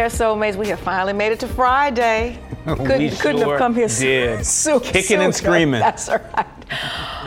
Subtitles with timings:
[0.00, 0.56] there, soulmates.
[0.56, 2.38] We have finally made it to Friday.
[2.64, 4.46] Couldn't, couldn't have come here did.
[4.46, 4.80] soon.
[4.80, 5.80] Kicking and screaming.
[5.88, 6.59] That's right.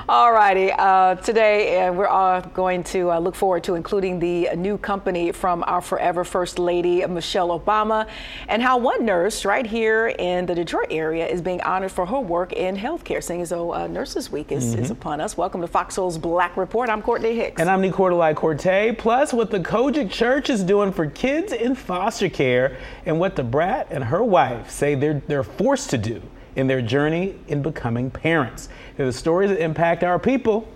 [0.09, 0.69] All righty.
[0.69, 5.31] Uh, today, uh, we're all going to uh, look forward to including the new company
[5.31, 8.09] from our forever First Lady, Michelle Obama,
[8.49, 12.19] and how one nurse right here in the Detroit area is being honored for her
[12.19, 14.83] work in healthcare, seeing as though uh, Nurses Week is, mm-hmm.
[14.83, 15.37] is, upon us.
[15.37, 16.89] Welcome to Fox Soul's Black Report.
[16.89, 17.61] I'm Courtney Hicks.
[17.61, 18.97] And I'm Nicordelai Corte.
[18.97, 23.43] Plus, what the COGIC Church is doing for kids in foster care and what Da
[23.43, 26.21] Brat and her wife say they're, they're forced to do
[26.55, 28.69] in their journey in becoming parents.
[28.97, 30.67] They're the stories that impact our people.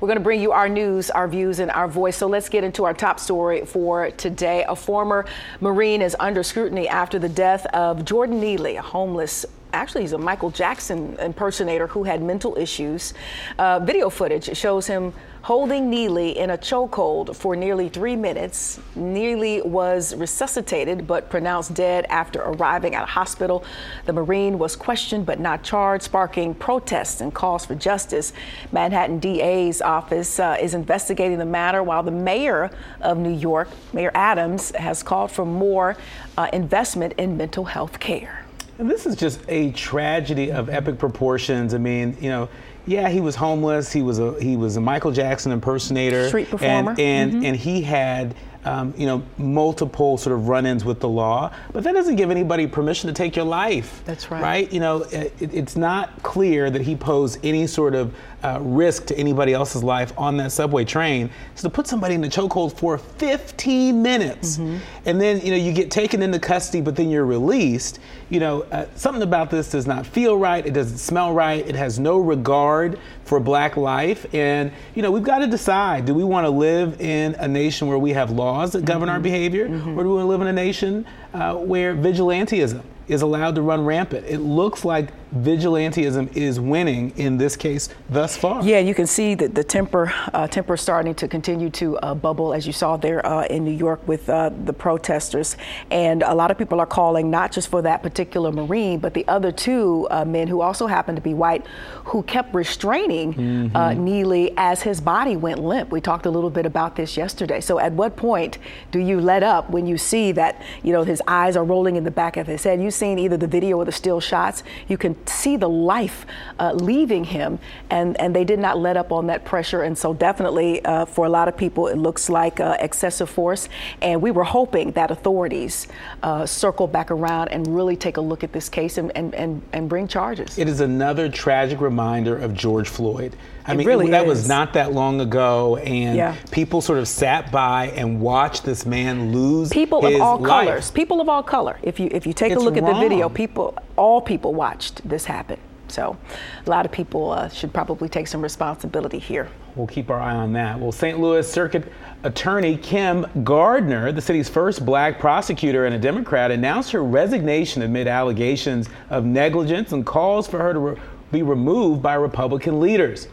[0.00, 2.16] We're going to bring you our news, our views, and our voice.
[2.16, 4.64] So let's get into our top story for today.
[4.68, 5.26] A former
[5.60, 10.18] Marine is under scrutiny after the death of Jordan Neely, a homeless actually he's a
[10.18, 13.14] Michael Jackson impersonator who had mental issues.
[13.58, 18.78] Uh, video footage shows him holding Neely in a chokehold for nearly three minutes.
[18.94, 23.64] Neely was resuscitated but pronounced dead after arriving at a hospital.
[24.04, 28.32] The Marine was questioned but not charged, sparking protests and calls for justice.
[28.72, 34.10] Manhattan DA's office uh, is investigating the matter while the mayor of New York, Mayor
[34.14, 35.96] Adams, has called for more
[36.36, 38.39] uh, investment in mental health care.
[38.80, 41.74] And this is just a tragedy of epic proportions.
[41.74, 42.48] I mean, you know,
[42.86, 43.92] yeah, he was homeless.
[43.92, 47.44] He was a he was a Michael Jackson impersonator, street performer, and and, mm-hmm.
[47.44, 48.34] and he had
[48.64, 51.52] um, you know multiple sort of run-ins with the law.
[51.72, 54.02] But that doesn't give anybody permission to take your life.
[54.04, 54.42] That's right.
[54.42, 54.72] Right?
[54.72, 59.16] You know, it, it's not clear that he posed any sort of uh, risk to
[59.18, 61.30] anybody else's life on that subway train.
[61.54, 64.78] So to put somebody in the chokehold for 15 minutes, mm-hmm.
[65.04, 67.98] and then you know you get taken into custody, but then you're released.
[68.28, 70.64] You know, uh, something about this does not feel right.
[70.64, 71.66] It doesn't smell right.
[71.66, 74.26] It has no regard for black life.
[74.34, 77.88] And you know, we've got to decide: do we want to live in a nation
[77.88, 79.14] where we have laws that govern mm-hmm.
[79.14, 79.98] our behavior, mm-hmm.
[79.98, 83.62] or do we want to live in a nation uh, where vigilantism is allowed to
[83.62, 84.24] run rampant?
[84.26, 88.64] It looks like vigilantism is winning in this case thus far.
[88.64, 92.52] Yeah, you can see that the temper uh, temper starting to continue to uh, bubble,
[92.52, 95.56] as you saw there uh, in New York with uh, the protesters,
[95.90, 99.26] and a lot of people are calling not just for that particular Marine, but the
[99.28, 101.66] other two uh, men who also happened to be white,
[102.04, 104.04] who kept restraining uh, mm-hmm.
[104.04, 105.90] Neely as his body went limp.
[105.90, 107.60] We talked a little bit about this yesterday.
[107.60, 108.58] So, at what point
[108.90, 112.04] do you let up when you see that you know his eyes are rolling in
[112.04, 112.80] the back of his head?
[112.80, 114.62] You've seen either the video or the still shots.
[114.86, 116.26] You can see the life
[116.58, 119.82] uh, leaving him, and, and they did not let up on that pressure.
[119.82, 123.68] And so, definitely uh, for a lot of people, it looks like uh, excessive force.
[124.02, 125.88] And we were hoping that authorities
[126.22, 129.62] uh, circle back around and really take a look at this case and, and, and,
[129.72, 130.58] and bring charges.
[130.58, 133.34] It is another tragic reminder of George Floyd.
[133.66, 134.28] I it mean, really that is.
[134.28, 136.36] was not that long ago, and yeah.
[136.50, 139.70] people sort of sat by and watched this man lose.
[139.70, 140.66] People of all life.
[140.66, 140.90] colors.
[140.90, 141.78] People of all color.
[141.82, 142.88] If you if you take it's a look wrong.
[142.88, 145.58] at the video, people, all people watched this happen.
[145.88, 146.16] So,
[146.64, 149.48] a lot of people uh, should probably take some responsibility here.
[149.74, 150.78] We'll keep our eye on that.
[150.78, 151.18] Well, St.
[151.18, 157.02] Louis Circuit Attorney Kim Gardner, the city's first black prosecutor and a Democrat, announced her
[157.02, 161.00] resignation amid allegations of negligence and calls for her to re-
[161.32, 163.28] be removed by Republican leaders.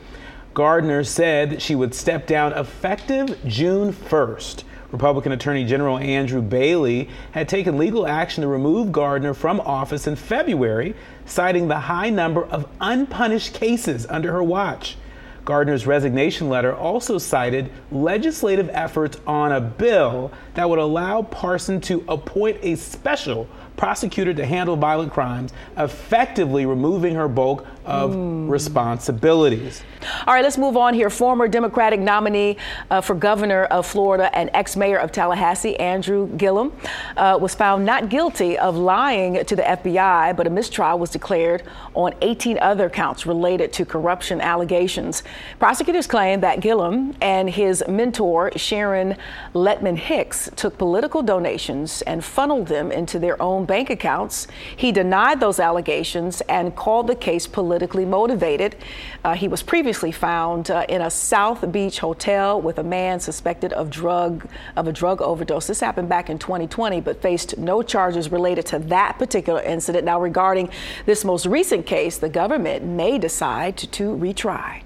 [0.58, 4.64] Gardner said she would step down effective June 1st.
[4.92, 10.16] Republican Attorney General Andrew Bailey had taken legal action to remove Gardner from office in
[10.16, 10.96] February,
[11.28, 14.98] citing the high number of unpunished cases under her watch.
[15.46, 22.04] Gardner's resignation letter also cited legislative efforts on a bill that would allow Parson to
[22.08, 23.48] appoint a special
[23.78, 28.50] prosecutor to handle violent crimes, effectively removing her bulk of mm.
[28.50, 29.82] responsibilities.
[30.28, 31.10] All right, let's move on here.
[31.10, 32.58] Former Democratic nominee
[32.92, 36.74] uh, for governor of Florida and ex mayor of Tallahassee, Andrew Gillum,
[37.16, 41.64] uh, was found not guilty of lying to the FBI, but a mistrial was declared
[41.94, 45.24] on 18 other counts related to corruption allegations.
[45.58, 49.16] Prosecutors claim that Gillum and his mentor, Sharon
[49.54, 54.48] Lettman-Hicks, took political donations and funneled them into their own bank accounts.
[54.76, 58.76] He denied those allegations and called the case politically motivated.
[59.24, 63.72] Uh, he was previously found uh, in a South Beach hotel with a man suspected
[63.74, 65.68] of drug of a drug overdose.
[65.68, 70.06] This happened back in 2020, but faced no charges related to that particular incident.
[70.06, 70.72] Now, regarding
[71.06, 74.82] this most recent case, the government may decide to, to retry.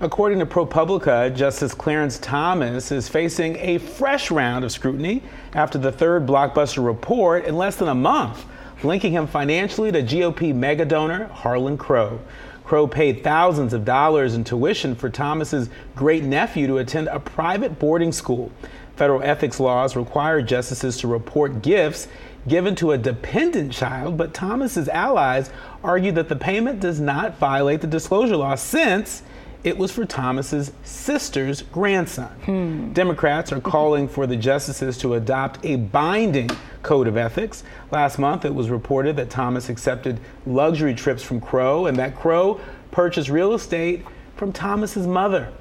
[0.00, 5.22] According to ProPublica, Justice Clarence Thomas is facing a fresh round of scrutiny
[5.54, 8.44] after the third blockbuster report in less than a month,
[8.82, 12.20] linking him financially to GOP mega donor Harlan Crow.
[12.64, 17.78] Crow paid thousands of dollars in tuition for Thomas's great nephew to attend a private
[17.78, 18.50] boarding school.
[18.96, 22.08] Federal ethics laws require justices to report gifts
[22.48, 25.50] given to a dependent child, but Thomas's allies
[25.82, 29.22] argue that the payment does not violate the disclosure law since
[29.64, 32.28] it was for Thomas's sister's grandson.
[32.44, 32.92] Hmm.
[32.92, 36.50] Democrats are calling for the justices to adopt a binding
[36.82, 37.64] code of ethics.
[37.90, 42.60] Last month, it was reported that Thomas accepted luxury trips from Crow and that Crow
[42.90, 44.04] purchased real estate
[44.36, 45.52] from Thomas's mother.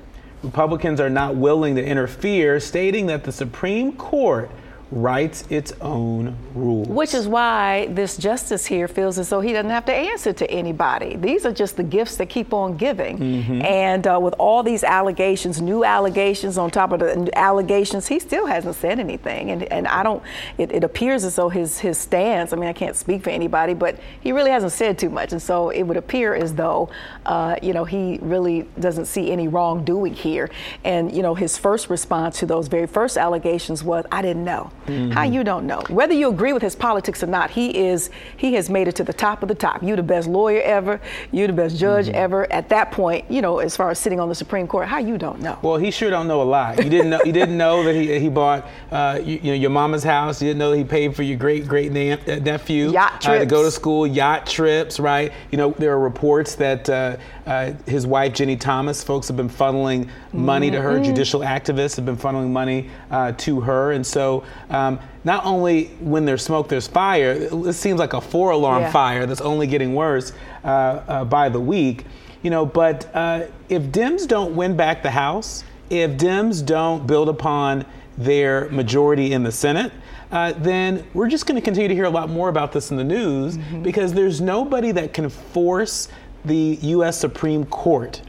[0.44, 4.52] Republicans are not willing to interfere, stating that the Supreme Court
[4.92, 6.88] writes its own rules.
[6.88, 10.50] Which is why this justice here feels as though he doesn't have to answer to
[10.50, 11.16] anybody.
[11.16, 13.18] These are just the gifts that keep on giving.
[13.18, 13.62] Mm-hmm.
[13.64, 18.46] And uh, with all these allegations, new allegations on top of the allegations, he still
[18.46, 19.52] hasn't said anything.
[19.52, 20.22] And, and I don't,
[20.58, 23.74] it, it appears as though his, his stance, I mean, I can't speak for anybody,
[23.74, 25.32] but he really hasn't said too much.
[25.32, 26.90] And so it would appear as though,
[27.26, 30.52] uh, you know, he really doesn't see any wrongdoing here.
[30.84, 34.72] And, you know, his first response to those very first allegations was, I didn't know.
[34.88, 35.12] Mm-hmm.
[35.12, 35.82] How you don't know?
[35.90, 39.04] Whether you agree with his politics or not, he is he has made it to
[39.04, 39.82] the top of the top.
[39.82, 41.02] You're the best lawyer ever.
[41.32, 42.16] You're the best judge mm-hmm.
[42.16, 42.52] ever.
[42.52, 45.18] At that point, you know, as far as sitting on the Supreme Court, how you
[45.18, 45.58] don't know?
[45.62, 46.84] Well, he sure don't know a lot.
[46.84, 49.70] You didn't know you didn't know that he, he bought uh, you, you, know your
[49.70, 50.42] mama's house.
[50.42, 53.28] You didn't know he paid for your great great uh, nephew yacht trips.
[53.28, 55.32] Uh, to go to school, yacht trips, right?
[55.52, 59.50] You know, there are reports that uh, uh his wife Ginni Thomas, folks have been
[59.50, 60.76] funneling money mm-hmm.
[60.76, 60.94] to her.
[60.94, 61.04] Mm-hmm.
[61.04, 64.44] Judicial activists have been funneling money uh, to her, and so.
[64.76, 67.32] Um, not only when there's smoke, there's fire.
[67.32, 68.92] It seems like a four alarm yeah.
[68.92, 70.34] fire that's only getting worse
[70.64, 72.06] uh, uh, by the week.
[72.44, 77.30] You know, but uh, if Dems don't win back the House, if Dems don't build
[77.30, 77.86] upon
[78.18, 79.94] their majority in the Senate,
[80.32, 82.98] uh, then we're just going to continue to hear a lot more about this in
[82.98, 83.82] the news mm-hmm.
[83.82, 86.10] because there's nobody that can force
[86.44, 87.18] the U.S.
[87.18, 88.22] Supreme Court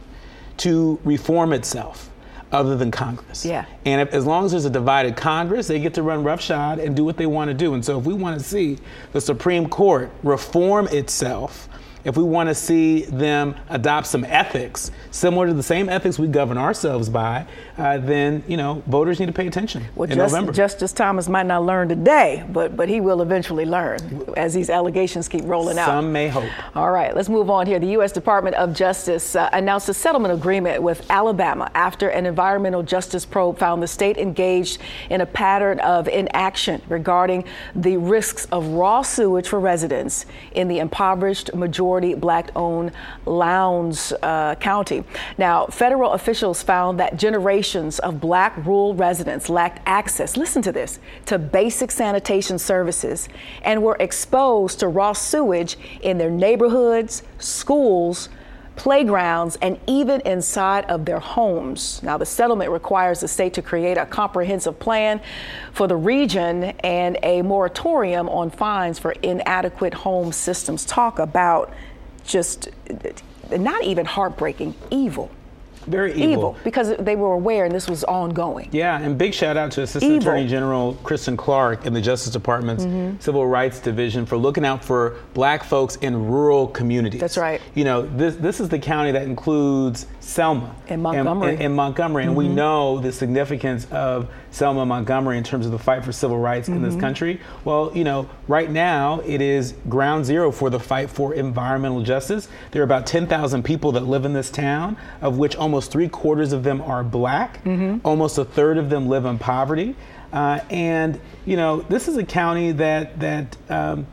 [0.58, 2.05] to reform itself
[2.52, 3.44] other than Congress.
[3.44, 3.66] Yeah.
[3.84, 6.94] And if, as long as there's a divided Congress, they get to run roughshod and
[6.94, 7.74] do what they want to do.
[7.74, 8.78] And so if we want to see
[9.12, 11.68] the Supreme Court reform itself,
[12.06, 16.28] if we want to see them adopt some ethics similar to the same ethics we
[16.28, 17.44] govern ourselves by,
[17.78, 20.52] uh, then you know voters need to pay attention well, in Just, November.
[20.52, 23.98] Justice Thomas might not learn today, but but he will eventually learn
[24.36, 25.86] as these allegations keep rolling out.
[25.86, 26.48] Some may hope.
[26.76, 27.80] All right, let's move on here.
[27.80, 28.12] The U.S.
[28.12, 33.58] Department of Justice uh, announced a settlement agreement with Alabama after an environmental justice probe
[33.58, 34.78] found the state engaged
[35.10, 37.42] in a pattern of inaction regarding
[37.74, 42.92] the risks of raw sewage for residents in the impoverished majority majority black owned
[43.24, 45.02] Lowndes uh, County.
[45.38, 50.98] Now, federal officials found that generations of black rural residents lacked access, listen to this,
[51.26, 53.28] to basic sanitation services
[53.62, 58.28] and were exposed to raw sewage in their neighborhoods, schools,
[58.76, 62.00] playgrounds, and even inside of their homes.
[62.02, 65.20] Now, the settlement requires the state to create a comprehensive plan
[65.72, 70.84] for the region and a moratorium on fines for inadequate home systems.
[70.84, 71.72] Talk about
[72.24, 72.68] just
[73.50, 75.30] not even heartbreaking, evil
[75.86, 76.30] very evil.
[76.30, 76.56] evil.
[76.64, 78.68] because they were aware and this was ongoing.
[78.72, 80.28] Yeah, and big shout out to Assistant evil.
[80.28, 83.18] Attorney General Kristen Clarke in the Justice Department's mm-hmm.
[83.20, 87.20] Civil Rights Division for looking out for black folks in rural communities.
[87.20, 87.60] That's right.
[87.74, 91.50] You know, this this is the county that includes Selma and Montgomery.
[91.50, 92.34] And, and, and Montgomery, mm-hmm.
[92.34, 96.36] we know the significance of Selma and Montgomery in terms of the fight for civil
[96.36, 96.78] rights mm-hmm.
[96.78, 97.00] in this mm-hmm.
[97.00, 97.40] country.
[97.64, 102.48] Well, you know, right now it is ground zero for the fight for environmental justice.
[102.72, 106.52] There are about 10,000 people that live in this town, of which almost three quarters
[106.52, 107.62] of them are black.
[107.62, 108.04] Mm-hmm.
[108.04, 109.94] Almost a third of them live in poverty.
[110.32, 114.08] Uh, and you know, this is a county that that um,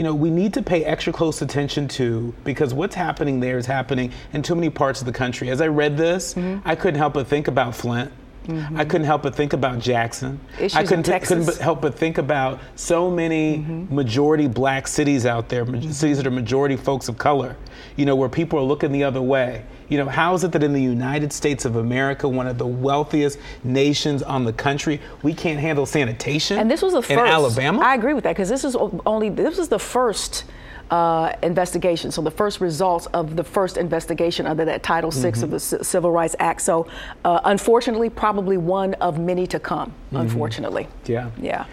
[0.00, 3.66] you know, we need to pay extra close attention to because what's happening there is
[3.66, 5.50] happening in too many parts of the country.
[5.50, 6.66] As I read this, mm-hmm.
[6.66, 8.10] I couldn't help but think about Flint.
[8.46, 8.80] Mm-hmm.
[8.80, 10.40] I couldn't help but think about Jackson.
[10.58, 13.94] Issues I couldn't, couldn't help but think about so many mm-hmm.
[13.94, 15.90] majority black cities out there, mm-hmm.
[15.90, 17.56] cities that are majority folks of color,
[17.96, 19.64] you know, where people are looking the other way.
[19.88, 22.66] You know, how is it that in the United States of America, one of the
[22.66, 26.58] wealthiest nations on the country, we can't handle sanitation?
[26.58, 27.10] And this was the first.
[27.10, 27.82] In Alabama?
[27.82, 30.44] I agree with that because this is only, this was the first.
[30.90, 32.10] Uh, investigation.
[32.10, 35.44] So the first results of the first investigation under that Title VI mm-hmm.
[35.44, 36.60] of the C- Civil Rights Act.
[36.62, 36.88] So
[37.24, 39.90] uh, unfortunately, probably one of many to come.
[39.90, 40.16] Mm-hmm.
[40.16, 40.88] Unfortunately.
[41.06, 41.30] Yeah.
[41.40, 41.66] Yeah.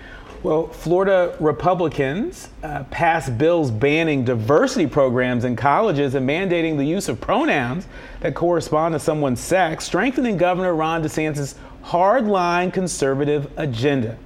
[0.44, 7.10] Well, Florida Republicans uh, passed bills banning diversity programs in colleges and mandating the use
[7.10, 7.88] of pronouns
[8.20, 14.18] that correspond to someone's sex, strengthening Governor Ron DeSantis' hardline conservative agenda.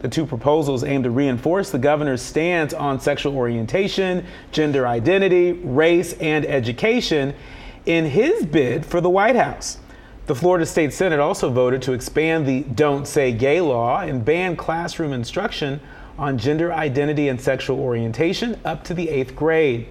[0.00, 6.14] The two proposals aim to reinforce the governor's stance on sexual orientation, gender identity, race,
[6.14, 7.34] and education
[7.84, 9.78] in his bid for the White House.
[10.26, 14.56] The Florida State Senate also voted to expand the Don't Say Gay law and ban
[14.56, 15.80] classroom instruction
[16.18, 19.86] on gender identity and sexual orientation up to the eighth grade.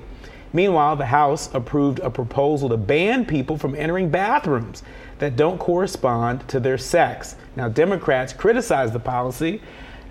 [0.54, 4.82] Meanwhile, the House approved a proposal to ban people from entering bathrooms
[5.20, 7.36] that don't correspond to their sex.
[7.56, 9.62] Now, Democrats criticized the policy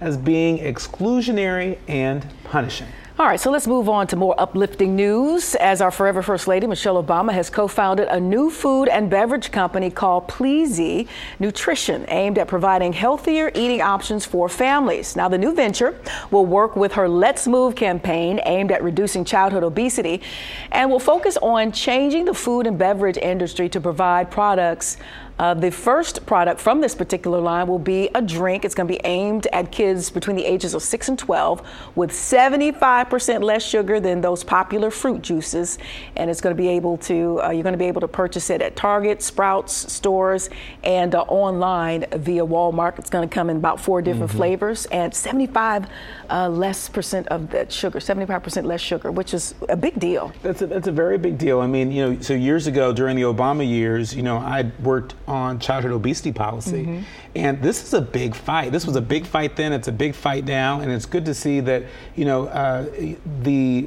[0.00, 2.88] as being exclusionary and punishing.
[3.19, 5.57] All right, so let's move on to more uplifting news.
[5.57, 9.50] As our forever First Lady, Michelle Obama, has co founded a new food and beverage
[9.50, 11.09] company called PLEZi
[11.40, 15.17] Nutrition, aimed at providing healthier eating options for families.
[15.17, 15.99] Now, the new venture
[16.31, 20.23] will work with her Let's Move campaign aimed at reducing childhood obesity
[20.71, 24.97] and will focus on changing the food and beverage industry to provide products
[25.38, 28.64] uh, the first product from this particular line will be a drink.
[28.64, 32.11] It's going to be aimed at kids between the ages of 6 and 12 with
[32.11, 35.78] 75% less sugar than those popular fruit juices.
[36.16, 38.50] And it's going to be able to, uh, you're going to be able to purchase
[38.50, 40.50] it at Target, Sprouts stores,
[40.83, 42.99] and uh, online via Walmart.
[42.99, 44.38] It's going to come in about four different mm-hmm.
[44.38, 45.87] flavors and 75
[46.30, 50.33] uh, less percent of that sugar, 75% less sugar, which is a big deal.
[50.42, 51.61] That's a, that's a very big deal.
[51.61, 55.14] I mean, you know, so years ago during the Obama years, you know, I worked
[55.28, 56.85] on childhood obesity policy.
[56.85, 57.02] Mm-hmm.
[57.37, 58.73] And this is a big fight.
[58.73, 59.73] This was a big fight then.
[59.73, 61.85] It's a big fight now, and it's good to see that
[62.16, 62.87] you know uh,
[63.42, 63.87] the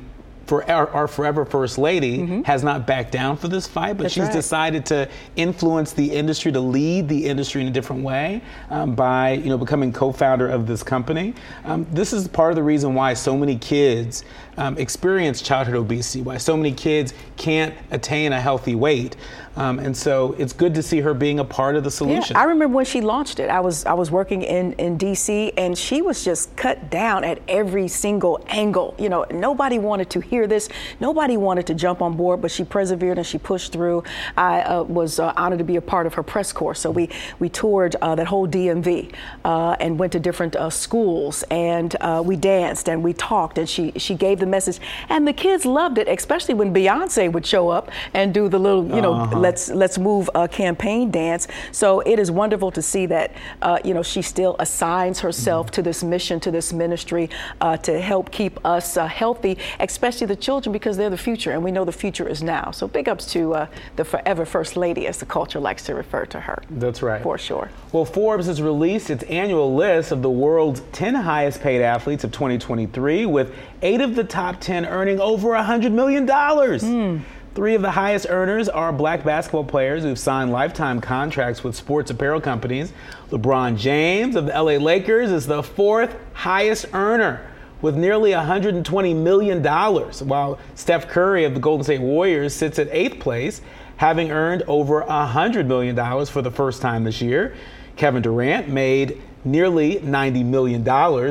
[0.52, 2.42] for our, our, forever first lady mm-hmm.
[2.42, 4.34] has not backed down for this fight, but That's she's right.
[4.34, 5.08] decided to
[5.38, 9.58] influence the industry, to lead the industry in a different way um, by you know
[9.58, 11.34] becoming co-founder of this company.
[11.64, 14.26] Um, this is part of the reason why so many kids
[14.58, 19.16] um, experience childhood obesity, why so many kids can't attain a healthy weight.
[19.56, 22.36] Um, and so it's good to see her being a part of the solution.
[22.36, 23.50] Yeah, I remember when she launched it.
[23.50, 27.40] I was I was working in, in DC and she was just cut down at
[27.48, 28.96] every single angle.
[28.98, 30.70] You know, nobody wanted to hear this.
[31.02, 34.04] Nobody wanted to jump on board, but she persevered and she pushed through.
[34.38, 36.76] I uh, was uh, honored to be a part of her press corps.
[36.76, 41.44] So we we toured uh, that whole DMV uh, and went to different uh, schools
[41.52, 44.80] and uh, we danced and we talked and she she gave the message
[45.10, 48.88] and the kids loved it, especially when Beyonce would show up and do the little
[48.88, 51.48] you know uh-huh let's let's move a campaign dance.
[51.72, 55.74] So it is wonderful to see that uh, you know she still assigns herself mm-hmm.
[55.74, 57.30] to this mission, to this ministry,
[57.60, 61.64] uh, to help keep us uh, healthy, especially the children, because they're the future, and
[61.64, 62.72] we know the future is now.
[62.72, 66.26] So big ups to uh, the forever First Lady, as the culture likes to refer
[66.28, 66.64] to her.
[66.70, 67.70] That's right, for sure.
[67.92, 72.32] Well, Forbes has released its annual list of the world's 10 highest paid athletes of
[72.32, 76.28] 2023, with eight of the top 10 earning over $100 million.
[76.28, 77.22] Mm.
[77.54, 82.10] Three of the highest earners are black basketball players who've signed lifetime contracts with sports
[82.10, 82.94] apparel companies.
[83.30, 87.46] LeBron James of the LA Lakers is the fourth highest earner
[87.82, 93.20] with nearly $120 million, while Steph Curry of the Golden State Warriors sits at eighth
[93.20, 93.60] place,
[93.98, 97.54] having earned over $100 million for the first time this year.
[97.98, 100.84] Kevin Durant made nearly $90 million,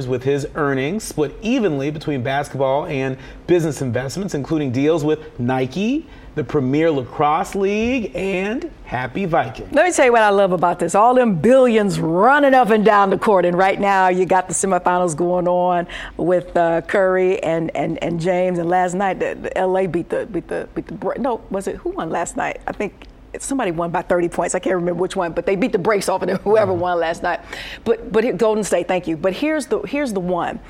[0.09, 6.45] with his earnings split evenly between basketball and business investments, including deals with Nike, the
[6.45, 9.69] Premier Lacrosse League, and Happy Viking.
[9.73, 10.95] Let me tell you what I love about this.
[10.95, 13.45] All them billions running up and down the court.
[13.45, 15.87] And right now, you got the semifinals going on
[16.17, 18.59] with uh, Curry and, and, and James.
[18.59, 21.77] And last night, the, the LA beat the, beat the, beat the, no, was it,
[21.77, 22.61] who won last night?
[22.67, 23.07] I think
[23.39, 24.55] somebody won by 30 points.
[24.55, 26.81] I can't remember which one, but they beat the brakes off of whoever mm-hmm.
[26.81, 27.41] won last night.
[27.85, 29.17] But but Golden State, thank you.
[29.17, 30.61] But here's the here's the one.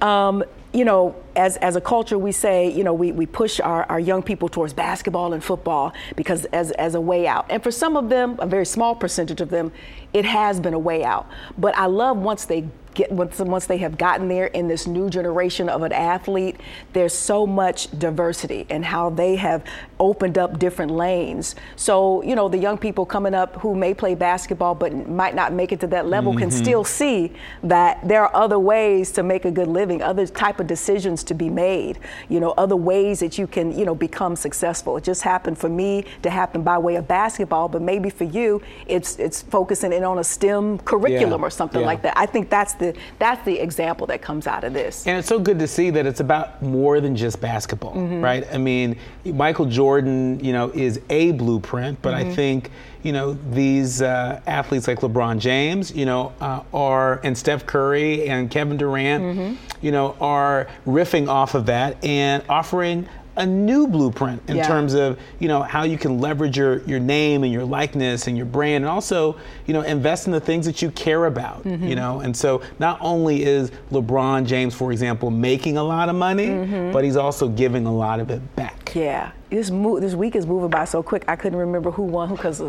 [0.00, 0.44] Um,
[0.74, 4.00] you know, as, as a culture, we say, you know, we, we push our, our
[4.00, 7.46] young people towards basketball and football because as, as a way out.
[7.48, 9.70] And for some of them, a very small percentage of them,
[10.12, 11.30] it has been a way out.
[11.56, 15.10] But I love once they get once, once they have gotten there in this new
[15.10, 16.56] generation of an athlete,
[16.92, 19.64] there's so much diversity and how they have
[20.00, 21.54] opened up different lanes.
[21.76, 25.52] So, you know, the young people coming up who may play basketball but might not
[25.52, 26.40] make it to that level mm-hmm.
[26.40, 27.32] can still see
[27.62, 31.34] that there are other ways to make a good living, other type of decisions to
[31.34, 31.98] be made,
[32.28, 34.96] you know, other ways that you can, you know, become successful.
[34.96, 38.62] It just happened for me to happen by way of basketball, but maybe for you
[38.86, 41.46] it's it's focusing in on a STEM curriculum yeah.
[41.46, 41.86] or something yeah.
[41.86, 42.16] like that.
[42.16, 45.06] I think that's the the that's the example that comes out of this.
[45.06, 48.20] And it's so good to see that it's about more than just basketball, mm-hmm.
[48.22, 48.46] right?
[48.52, 52.30] I mean, Michael Jordan, you know, is a blueprint, but mm-hmm.
[52.30, 52.70] I think
[53.02, 58.28] you know these uh, athletes like LeBron James, you know, uh, are and Steph Curry
[58.28, 59.84] and Kevin Durant, mm-hmm.
[59.84, 64.66] you know, are riffing off of that and offering a new blueprint in Yeah.
[64.68, 68.36] terms of you know how you can leverage your your name and your likeness and
[68.36, 69.36] your brand, and also
[69.66, 71.64] you know invest in the things that you care about.
[71.64, 71.84] Mm-hmm.
[71.86, 76.14] You know, and so not only is LeBron James, for example, making a lot of
[76.16, 76.92] money, Mm-hmm.
[76.92, 78.92] but he's also giving a lot of it back.
[78.94, 81.24] Yeah, this mo- this week is moving by so quick.
[81.26, 82.62] I couldn't remember who won because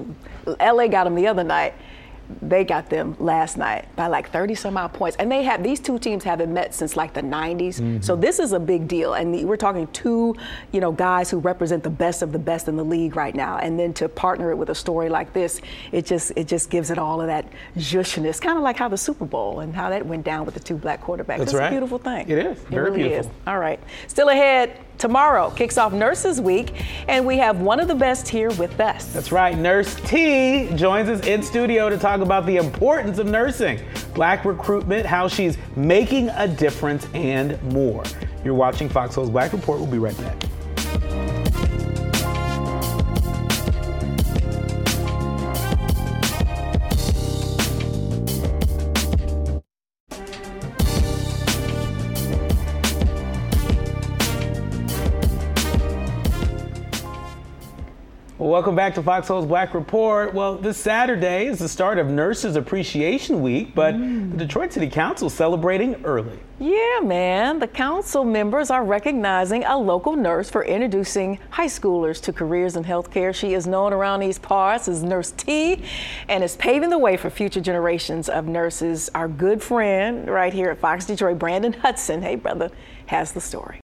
[0.59, 1.73] LA got him the other night.
[2.41, 5.79] They got them last night by like 30 some odd points, and they have these
[5.79, 7.75] two teams haven't met since like the 90s.
[7.75, 8.01] Mm-hmm.
[8.01, 10.35] So this is a big deal, and we're talking two,
[10.71, 13.57] you know, guys who represent the best of the best in the league right now.
[13.57, 16.89] And then to partner it with a story like this, it just it just gives
[16.89, 17.45] it all of that
[17.77, 20.59] zhushness, kind of like how the Super Bowl and how that went down with the
[20.59, 21.37] two black quarterbacks.
[21.37, 21.67] That's it's right.
[21.67, 22.29] a beautiful thing.
[22.29, 22.57] It is.
[22.57, 23.31] It Very really beautiful.
[23.31, 23.37] is.
[23.47, 23.79] All right.
[24.07, 26.73] Still ahead, tomorrow kicks off Nurses Week,
[27.07, 29.05] and we have one of the best here with us.
[29.13, 29.57] That's right.
[29.57, 33.79] Nurse T joins us in studio to talk about the importance of nursing,
[34.13, 38.03] black recruitment, how she's making a difference, and more.
[38.43, 39.79] You're watching Fox Soul's Black Report.
[39.79, 40.43] We'll be right back.
[58.45, 60.31] Well, welcome back to Fox Soul's Black Report.
[60.31, 64.33] Well, this Saturday is the start of Nurses Appreciation Week, but mm.
[64.33, 66.37] the Detroit City Council is celebrating early.
[66.59, 67.57] Yeah, man.
[67.57, 72.83] The council members are recognizing a local nurse for introducing high schoolers to careers in
[72.83, 73.33] healthcare.
[73.33, 75.81] She is known around these parts as Nurse T
[76.29, 79.09] and is paving the way for future generations of nurses.
[79.15, 82.69] Our good friend right here at Fox Detroit, Brandon Hudson, hey, brother,
[83.07, 83.79] has the story.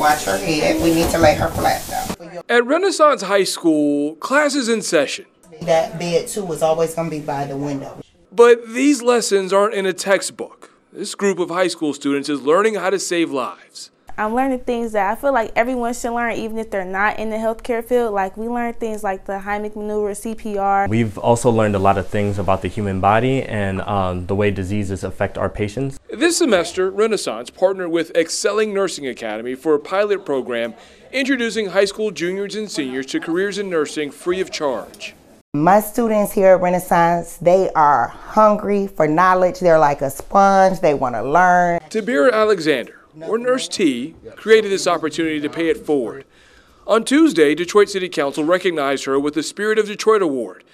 [0.00, 0.82] Watch her head.
[0.82, 2.40] We need to lay her flat though.
[2.48, 5.26] At Renaissance High School, class is in session.
[5.60, 8.00] That bed too was always gonna be by the window.
[8.32, 10.70] But these lessons aren't in a textbook.
[10.90, 13.90] This group of high school students is learning how to save lives.
[14.20, 17.30] I'm learning things that I feel like everyone should learn, even if they're not in
[17.30, 18.12] the healthcare field.
[18.12, 20.90] Like we learn things like the Heimlich maneuver, CPR.
[20.90, 24.50] We've also learned a lot of things about the human body and um, the way
[24.50, 25.98] diseases affect our patients.
[26.10, 30.74] This semester, Renaissance partnered with Excelling Nursing Academy for a pilot program
[31.12, 35.14] introducing high school juniors and seniors to careers in nursing free of charge.
[35.54, 39.58] My students here at Renaissance, they are hungry for knowledge.
[39.58, 40.78] They're like a sponge.
[40.78, 41.80] They want to learn.
[41.88, 46.24] Tabira Alexander, or Nurse T, created this opportunity to pay it forward.
[46.86, 50.64] On Tuesday, Detroit City Council recognized her with the Spirit of Detroit Award.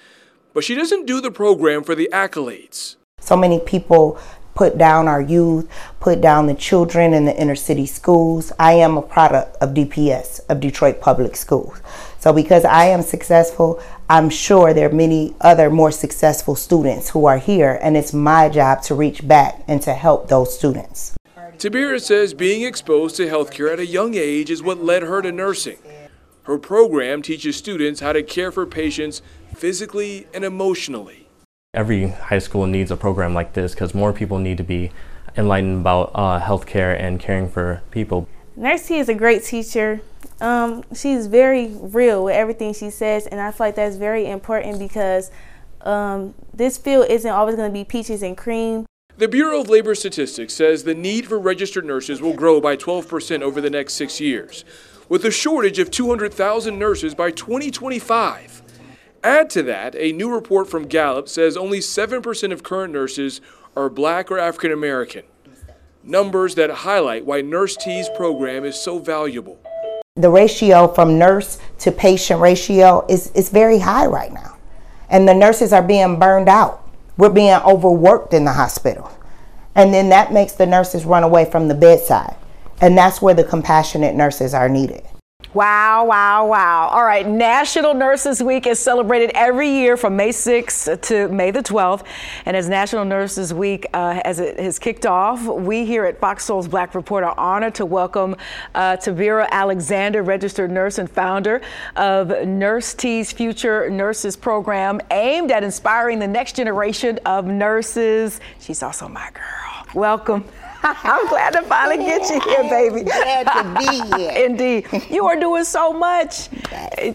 [0.53, 2.95] But she doesn't do the program for the accolades.
[3.19, 4.19] So many people
[4.55, 5.69] put down our youth,
[5.99, 8.51] put down the children in the inner city schools.
[8.57, 11.79] I am a product of DPS, of Detroit Public Schools.
[12.17, 17.25] So because I am successful, I'm sure there are many other more successful students who
[17.25, 21.16] are here, and it's my job to reach back and to help those students.
[21.57, 25.31] Tabira says being exposed to healthcare at a young age is what led her to
[25.31, 25.79] nursing.
[26.43, 29.23] Her program teaches students how to care for patients
[29.55, 31.27] physically and emotionally.
[31.73, 34.91] Every high school needs a program like this because more people need to be
[35.35, 38.29] enlightened about uh, healthcare and caring for people.
[38.55, 40.01] Nurse T is a great teacher.
[40.39, 44.77] Um, she's very real with everything she says, and I feel like that's very important
[44.77, 45.31] because
[45.81, 48.85] um, this field isn't always going to be peaches and cream.
[49.17, 53.41] The Bureau of Labor Statistics says the need for registered nurses will grow by 12%
[53.41, 54.63] over the next six years,
[55.09, 58.61] with a shortage of 200,000 nurses by 2025.
[59.23, 63.41] Add to that, a new report from Gallup says only 7% of current nurses
[63.75, 65.23] are black or African American.
[66.03, 69.59] Numbers that highlight why Nurse T's program is so valuable.
[70.13, 74.57] The ratio from nurse to patient ratio is, is very high right now.
[75.09, 76.86] And the nurses are being burned out.
[77.17, 79.11] We're being overworked in the hospital.
[79.75, 82.35] And then that makes the nurses run away from the bedside.
[82.81, 85.03] And that's where the compassionate nurses are needed.
[85.57, 86.87] Wow, wow, wow.
[86.89, 91.63] All right, National Nurses Week is celebrated every year from May 6th to May the
[91.63, 92.05] 12th.
[92.45, 96.45] And as National Nurses Week, uh, as it has kicked off, we here at Fox
[96.45, 98.35] Soul's Black Report are honored to welcome
[98.75, 101.61] uh, Tavira Alexander, registered nurse and founder
[101.95, 108.41] of Nurse T's Future Nurses Program, aimed at inspiring the next generation of nurses.
[108.59, 109.87] She's also my girl.
[109.95, 110.45] Welcome.
[110.83, 113.03] I'm glad to finally get you here, baby.
[113.03, 114.45] Glad to be here.
[114.45, 114.87] Indeed.
[115.09, 116.49] You are doing so much.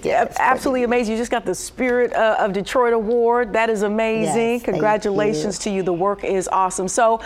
[0.03, 1.12] Yes, absolutely amazing.
[1.12, 3.53] You just got the Spirit uh, of Detroit Award.
[3.53, 4.53] That is amazing.
[4.53, 5.72] Yes, Congratulations you.
[5.72, 5.83] to you.
[5.83, 6.87] The work is awesome.
[6.87, 7.20] So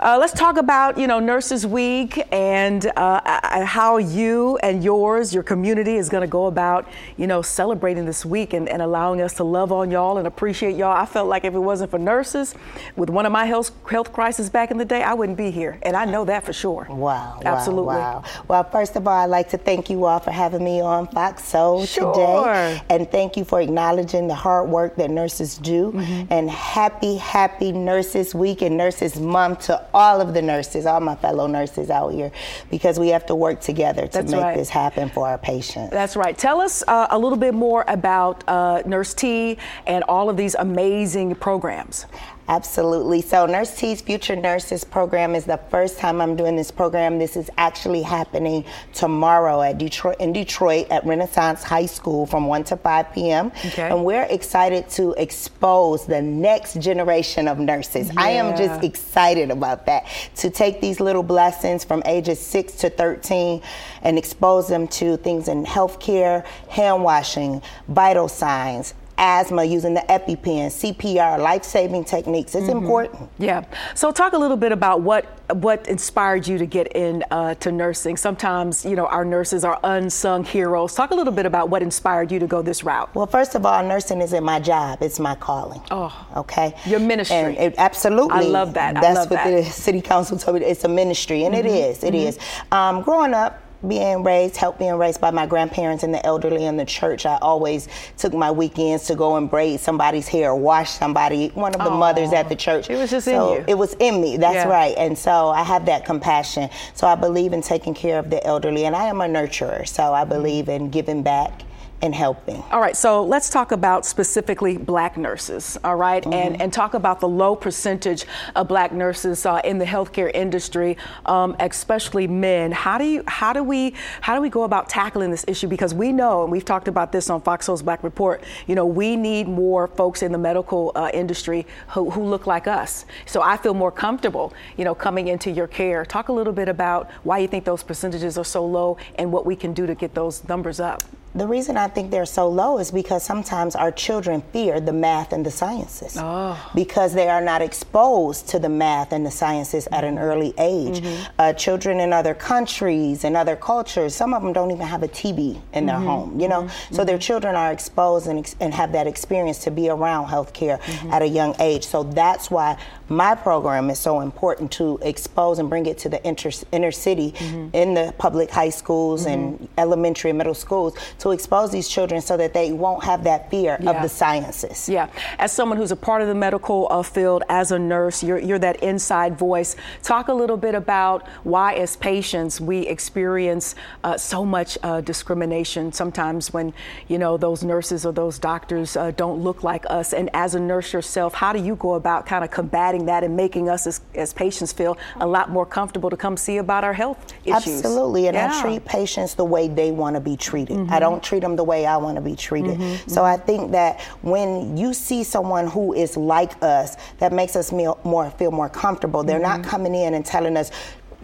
[0.00, 5.34] uh, let's talk about, you know, Nurses Week and uh, uh, how you and yours,
[5.34, 9.20] your community is going to go about, you know, celebrating this week and, and allowing
[9.20, 10.96] us to love on y'all and appreciate y'all.
[10.96, 12.54] I felt like if it wasn't for nurses,
[12.96, 15.77] with one of my health, health crises back in the day, I wouldn't be here.
[15.82, 16.86] And I know that for sure.
[16.88, 17.40] Wow.
[17.44, 17.96] Absolutely.
[17.96, 18.42] Wow, wow.
[18.48, 21.44] Well, first of all, I'd like to thank you all for having me on Fox
[21.44, 22.12] Soul Sure.
[22.12, 22.80] today.
[22.90, 25.92] And thank you for acknowledging the hard work that nurses do.
[25.92, 26.32] Mm-hmm.
[26.32, 31.14] And happy, happy Nurses Week and Nurses Month to all of the nurses, all my
[31.16, 32.30] fellow nurses out here,
[32.70, 34.56] because we have to work together to That's make right.
[34.56, 35.90] this happen for our patients.
[35.90, 36.36] That's right.
[36.36, 40.54] Tell us uh, a little bit more about uh, Nurse T and all of these
[40.54, 42.06] amazing programs.
[42.48, 43.20] Absolutely.
[43.20, 47.18] So, Nurse T's Future Nurses program is the first time I'm doing this program.
[47.18, 52.64] This is actually happening tomorrow at Detroit in Detroit at Renaissance High School from 1
[52.64, 53.52] to 5 p.m.
[53.66, 53.90] Okay.
[53.90, 58.08] And we're excited to expose the next generation of nurses.
[58.08, 58.14] Yeah.
[58.16, 60.06] I am just excited about that.
[60.36, 63.60] To take these little blessings from ages 6 to 13
[64.02, 70.68] and expose them to things in healthcare, hand washing, vital signs, asthma using the EpiPen,
[70.68, 72.54] CPR, life-saving techniques.
[72.54, 73.28] It's important.
[73.38, 73.64] Yeah.
[73.94, 77.72] So talk a little bit about what what inspired you to get in uh, to
[77.72, 78.16] nursing.
[78.16, 80.94] Sometimes you know our nurses are unsung heroes.
[80.94, 83.12] Talk a little bit about what inspired you to go this route.
[83.14, 85.82] Well, first of all, nursing isn't my job; it's my calling.
[85.90, 86.26] Oh.
[86.36, 86.74] okay.
[86.86, 87.36] Your ministry.
[87.36, 88.38] And it, absolutely.
[88.38, 88.96] I love that.
[88.96, 89.46] I That's love what that.
[89.46, 89.64] Mm-hmm.
[89.64, 90.66] the city council told me.
[90.66, 92.04] It's a ministry, and it is.
[92.04, 92.38] It is.
[92.70, 93.62] Um, growing up.
[93.86, 97.24] Being raised, helped being raised by my grandparents and the elderly in the church.
[97.26, 97.86] I always
[98.16, 101.96] took my weekends to go and braid somebody's hair, wash somebody, one of the Aw.
[101.96, 102.90] mothers at the church.
[102.90, 103.64] It was just in you.
[103.68, 104.36] It was in me.
[104.36, 104.68] That's Yeah.
[104.68, 104.96] right.
[104.98, 106.70] And so I have that compassion.
[106.94, 109.86] So I believe in taking care of the elderly, and I am a nurturer.
[109.86, 110.14] So Mm-hmm.
[110.14, 111.62] I believe in giving back
[112.00, 112.62] and helping.
[112.70, 116.24] All right, so let's talk about specifically black nurses, all right?
[116.32, 120.96] and, and talk about the low percentage of black nurses uh, in the healthcare industry,
[121.26, 122.72] um, especially men.
[122.72, 125.66] How do you, how do we, how do we go about tackling this issue?
[125.66, 128.86] Because we know, and we've talked about this on Fox Soul's Black Report, you know,
[128.86, 133.04] we need more folks in the medical uh, industry who, who look like us.
[133.26, 136.04] So I feel more comfortable, you know, coming into your care.
[136.04, 139.46] Talk a little bit about why you think those percentages are so low and what
[139.46, 141.02] we can do to get those numbers up.
[141.34, 145.32] The reason I think they're so low is because sometimes our children fear the math
[145.32, 146.16] and the sciences.
[146.18, 146.58] Oh.
[146.74, 151.00] Because they are not exposed to the math and the sciences at an early age.
[151.00, 151.32] Mm-hmm.
[151.38, 155.08] Uh, children in other countries and other cultures, some of them don't even have a
[155.08, 156.06] TV in their mm-hmm.
[156.06, 156.62] home, you know?
[156.62, 156.94] Mm-hmm.
[156.94, 160.80] So their children are exposed and, ex- and have that experience to be around healthcare
[161.12, 161.84] at a young age.
[161.84, 166.26] So that's why my program is so important to expose and bring it to the
[166.26, 167.34] inter, inner city
[167.72, 172.36] in the public high schools and elementary and middle schools to expose these children so
[172.36, 173.90] that they won't have that fear Yeah.
[173.90, 174.88] of the sciences.
[174.88, 178.38] Yeah, as someone who's a part of the medical uh, field, as a nurse, you're,
[178.38, 179.76] you're that inside voice.
[180.02, 185.92] Talk a little bit about why, as patients, we experience uh, so much uh, discrimination
[185.92, 186.72] sometimes when,
[187.08, 190.12] you know, those nurses or those doctors uh, don't look like us.
[190.12, 193.36] And as a nurse yourself, how do you go about kind of combating that and
[193.36, 196.92] making us as, as patients feel a lot more comfortable to come see about our
[196.92, 197.84] health issues?
[197.84, 198.52] Absolutely, and Yeah.
[198.52, 200.88] I treat patients the way they want to be treated.
[200.90, 202.78] I don't treat them the way I want to be treated.
[202.78, 203.10] Mm-hmm.
[203.10, 207.70] So I think that when you see someone who is like us, that makes us
[207.70, 209.22] feel more feel more comfortable.
[209.22, 209.70] They're not mm-hmm.
[209.70, 210.70] coming in and telling us.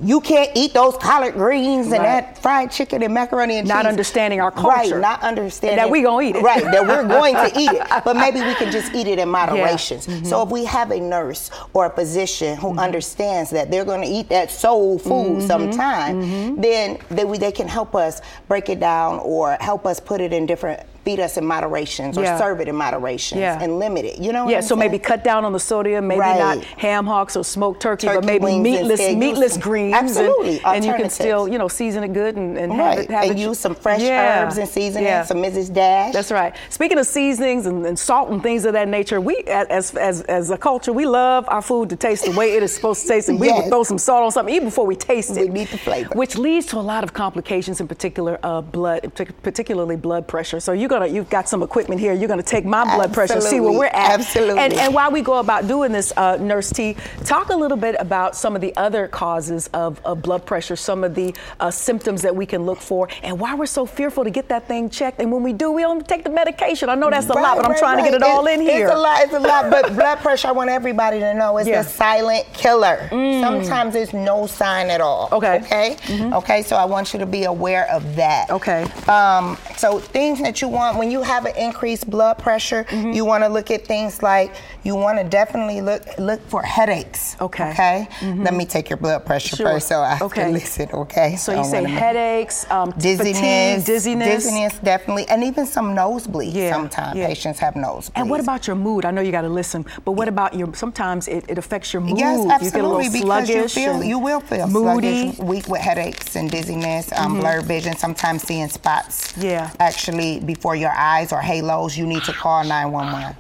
[0.03, 2.03] You can't eat those collard greens and Right.
[2.03, 3.85] that fried chicken and macaroni and Not cheese.
[3.85, 4.69] Not understanding our culture.
[4.69, 6.43] Right, not understanding That we're gonna eat it.
[6.43, 7.83] Right, that we're going to eat it.
[8.05, 9.99] But maybe we can just eat it in moderation.
[9.99, 10.25] Mm-hmm.
[10.25, 14.09] So if we have a nurse or a physician who understands that they're going to
[14.09, 15.47] eat that soul food Mm-hmm.
[15.47, 20.21] sometime, then they, we, they can help us break it down or help us put
[20.21, 22.39] it in different, feed us in moderations or Yeah.
[22.39, 23.59] serve it in moderations Yeah.
[23.61, 24.19] and limit it.
[24.19, 27.07] You know what Yeah, I'm so maybe cut down on the sodium, maybe not ham
[27.07, 29.01] hocks or smoked turkey, but maybe meatless.
[29.15, 29.95] Meatless greens.
[29.95, 33.11] Absolutely, And, you can still, you know, season it good and, and have Right, it
[33.11, 33.39] have and it.
[33.39, 34.45] use some fresh Yeah.
[34.45, 35.25] herbs and seasonings, Yeah.
[35.25, 35.73] some Mrs.
[35.73, 36.13] Dash.
[36.15, 36.55] That's right.
[36.71, 40.51] Speaking of seasonings and, and salt and things of that nature, we as, as as
[40.51, 43.29] a culture we love our food to taste the way it is supposed to taste,
[43.29, 45.53] and we would throw some salt on something even before we taste We it.
[45.53, 46.11] need the flavor.
[46.15, 49.13] which leads to a lot of complications, in particular uh, blood,
[49.43, 50.61] particularly blood pressure.
[50.61, 52.13] So you're gonna you've got some equipment here.
[52.13, 54.59] You're gonna take my blood pressure, and see where we're at, Absolutely.
[54.59, 57.97] And, and while we go about doing this, uh, Nurse T, talk a little bit
[57.99, 62.23] about some of the other causes of, of blood pressure, some of the uh, symptoms
[62.23, 65.21] that we can look for, and why we're so fearful to get that thing checked.
[65.21, 66.89] And when we do, we don't take the medication.
[66.89, 68.23] I know that's a lot, but I'm right, trying to get right.
[68.23, 68.87] it all in here.
[68.87, 69.23] It's a lot.
[69.23, 69.71] It's a lot.
[69.71, 71.83] But blood pressure, I want everybody to know, is Yeah.
[71.83, 71.87] Mm.
[71.87, 73.09] a silent killer.
[73.11, 75.29] Sometimes there's no sign at all.
[75.33, 75.59] Okay.
[75.59, 76.33] Mm-hmm.
[76.35, 76.45] Okay.
[76.45, 76.63] Okay.
[76.63, 78.51] So I want you to be aware of that.
[78.51, 78.83] Okay.
[79.09, 83.13] Um, so things that you want want when you have an increased blood pressure, Mm-hmm.
[83.13, 84.51] you want to look at things like
[84.85, 87.37] you want to definitely look look for headaches.
[87.41, 87.71] Okay.
[87.71, 88.09] Okay.
[88.47, 89.67] Let me take your blood pressure Sure.
[89.67, 90.43] first, so I Okay.
[90.43, 90.89] can listen.
[91.05, 91.37] Okay.
[91.37, 94.29] So you say headaches, um, dizziness, fatigue, dizziness.
[94.35, 96.55] dizziness, definitely, and even some nosebleeds.
[96.55, 97.27] Yeah, Sometimes yeah.
[97.27, 98.13] patients have nosebleeds.
[98.17, 99.05] And what about your mood?
[99.05, 100.69] I know you got to listen, but what about your?
[100.75, 102.19] Sometimes it, it affects your mood.
[102.19, 103.09] Yes, You absolutely.
[103.09, 105.33] little because you feel you will feel moody.
[105.33, 109.33] sluggish, weak with headaches and dizziness, um, blurred vision, sometimes seeing spots.
[109.33, 109.43] Mm-hmm.
[109.43, 109.71] Yeah.
[109.81, 113.37] Actually, before your eyes or halos, you need to call 911.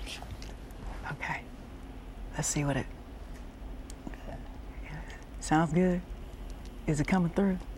[1.12, 1.40] Okay.
[2.36, 2.86] Let's see what it.
[5.40, 6.00] Sounds good.
[6.86, 7.58] Is it coming through?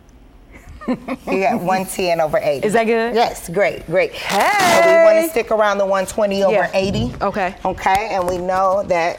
[0.89, 2.65] You got 110 over 80.
[2.65, 3.13] Is that good?
[3.13, 4.15] Yes, great, great.
[4.15, 6.71] So we want to stick around the 120 over Yeah.
[6.73, 7.13] 80.
[7.23, 7.57] Okay.
[7.65, 9.19] Okay, and we know that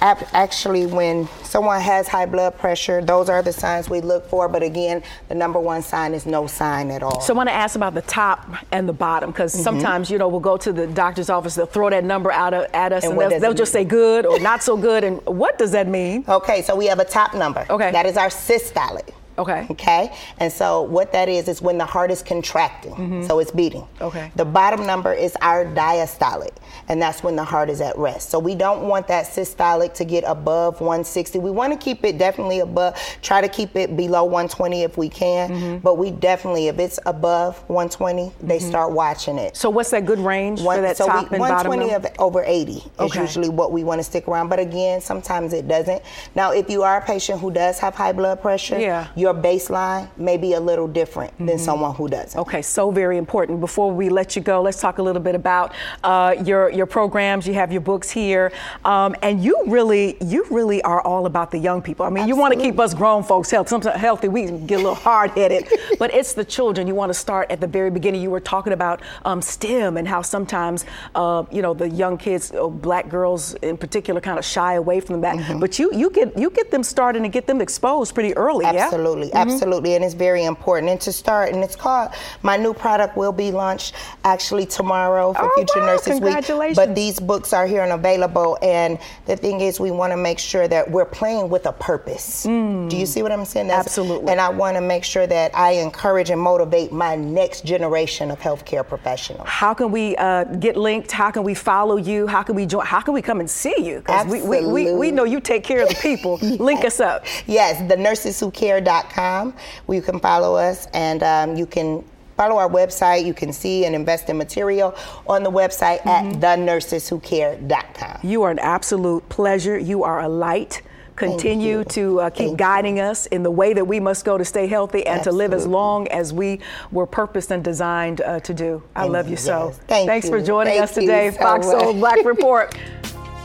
[0.00, 4.48] actually when someone has high blood pressure, those are the signs we look for.
[4.48, 7.20] But again, the number one sign is no sign at all.
[7.20, 9.62] So I want to ask about the top and the bottom because Mm-hmm.
[9.64, 12.92] sometimes you know we'll go to the doctor's office, they'll throw that number out at
[12.92, 15.04] us, And and, they'll, they'll just say good or not so good.
[15.04, 16.24] And what does that mean?
[16.28, 17.64] Okay, so we have a top number.
[17.70, 17.90] Okay.
[17.90, 19.14] That is our systolic.
[19.38, 19.66] Okay.
[19.70, 20.12] Okay.
[20.38, 23.82] And so what that is is when the heart is contracting, so it's beating.
[23.82, 24.04] Mm-hmm.
[24.04, 24.32] Okay.
[24.36, 26.50] The bottom number is our diastolic,
[26.88, 28.30] and that's when the heart is at rest.
[28.30, 31.38] So we don't want that systolic to get above 160.
[31.38, 32.96] We want to keep it definitely above.
[33.22, 35.76] Try to keep it below 120 if we can, Mm-hmm.
[35.78, 39.56] but we definitely, if it's above 120, they start watching it.
[39.56, 42.08] So what's that good range One- for that so top we, and bottom 120 number?
[42.08, 43.20] of over 80 is Okay.
[43.20, 44.48] usually what we want to stick around.
[44.48, 46.02] But again, sometimes it doesn't.
[46.34, 49.06] Now, if you are a patient who does have high blood pressure, Yeah.
[49.28, 52.40] Your baseline may be a little different than someone who doesn't.
[52.40, 53.60] Okay, so very important.
[53.60, 57.46] Before we let you go, let's talk a little bit about uh, your your programs.
[57.46, 58.50] You have your books here,
[58.86, 62.06] um, and you really you really are all about the young people.
[62.06, 63.68] I mean, you want to keep us grown folks healthy.
[63.68, 66.86] Sometimes healthy, we get a little hard headed, but it's the children.
[66.86, 68.22] You want to start at the very beginning.
[68.22, 72.52] You were talking about um, STEM and how sometimes uh, you know the young kids,
[72.52, 75.36] uh, black girls in particular, kind of shy away from that.
[75.36, 75.60] Mm-hmm.
[75.60, 78.64] But you you get you get them started and get them exposed pretty early.
[78.78, 78.88] yeah?
[79.26, 80.90] Absolutely, absolutely, and it's very important.
[80.90, 82.10] And to start, and it's called
[82.42, 86.22] my new product will be launched actually tomorrow for Oh, Future wow, Nurses Week.
[86.22, 86.76] congratulations.
[86.76, 88.58] But these books are here and available.
[88.62, 92.44] And the thing is, we want to make sure that we're playing with a purpose.
[92.44, 93.68] Do you see what I'm saying?
[93.68, 94.30] That's- Absolutely.
[94.30, 98.38] And I want to make sure that I encourage and motivate my next generation of
[98.38, 99.48] healthcare professionals.
[99.48, 101.10] How can we uh, get linked?
[101.12, 102.26] How can we follow you?
[102.26, 102.84] How can we join?
[102.86, 103.98] How can we come and see you?
[103.98, 106.36] Because we, we, we, we know you take care of the people.
[106.42, 107.24] Link us up.
[107.46, 109.07] Yes, the nurseswhocare.com.
[109.12, 112.04] Where you can follow us and um, you can
[112.36, 113.24] follow our website.
[113.24, 114.94] You can see and invest in material
[115.26, 116.42] on the website Mm-hmm.
[116.44, 118.20] at thenurseswhocare.com.
[118.22, 119.78] You are an absolute pleasure.
[119.78, 120.82] You are a light.
[121.16, 122.56] Continue to uh, keep Thank you.
[122.56, 125.52] guiding us in the way that we must go to stay healthy and to live
[125.52, 126.60] as long as we
[126.92, 128.80] were purposed and designed uh, to do.
[128.94, 129.72] I Thank love you you, so.
[129.88, 131.94] Thank Thanks for joining us today, so Fox Soul.
[131.94, 132.72] Black Report.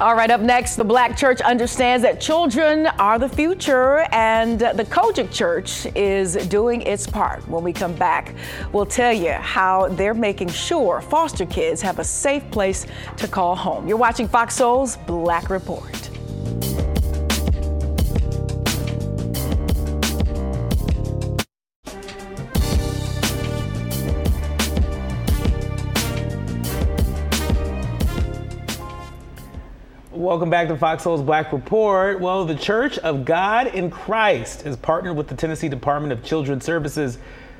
[0.01, 4.85] All right, up next, the Black Church understands that children are the future, and the
[4.89, 7.47] COGIC Church is doing its part.
[7.47, 8.33] When we come back,
[8.71, 13.55] we'll tell you how they're making sure foster kids have a safe place to call
[13.55, 13.87] home.
[13.87, 16.09] You're watching Fox Soul's Black Report.
[30.23, 32.17] Welcome back to Fox Soul's Black Report.
[32.21, 36.63] Well, the Church of God in Christ has partnered with the Tennessee Department of Children's
[36.63, 37.17] Services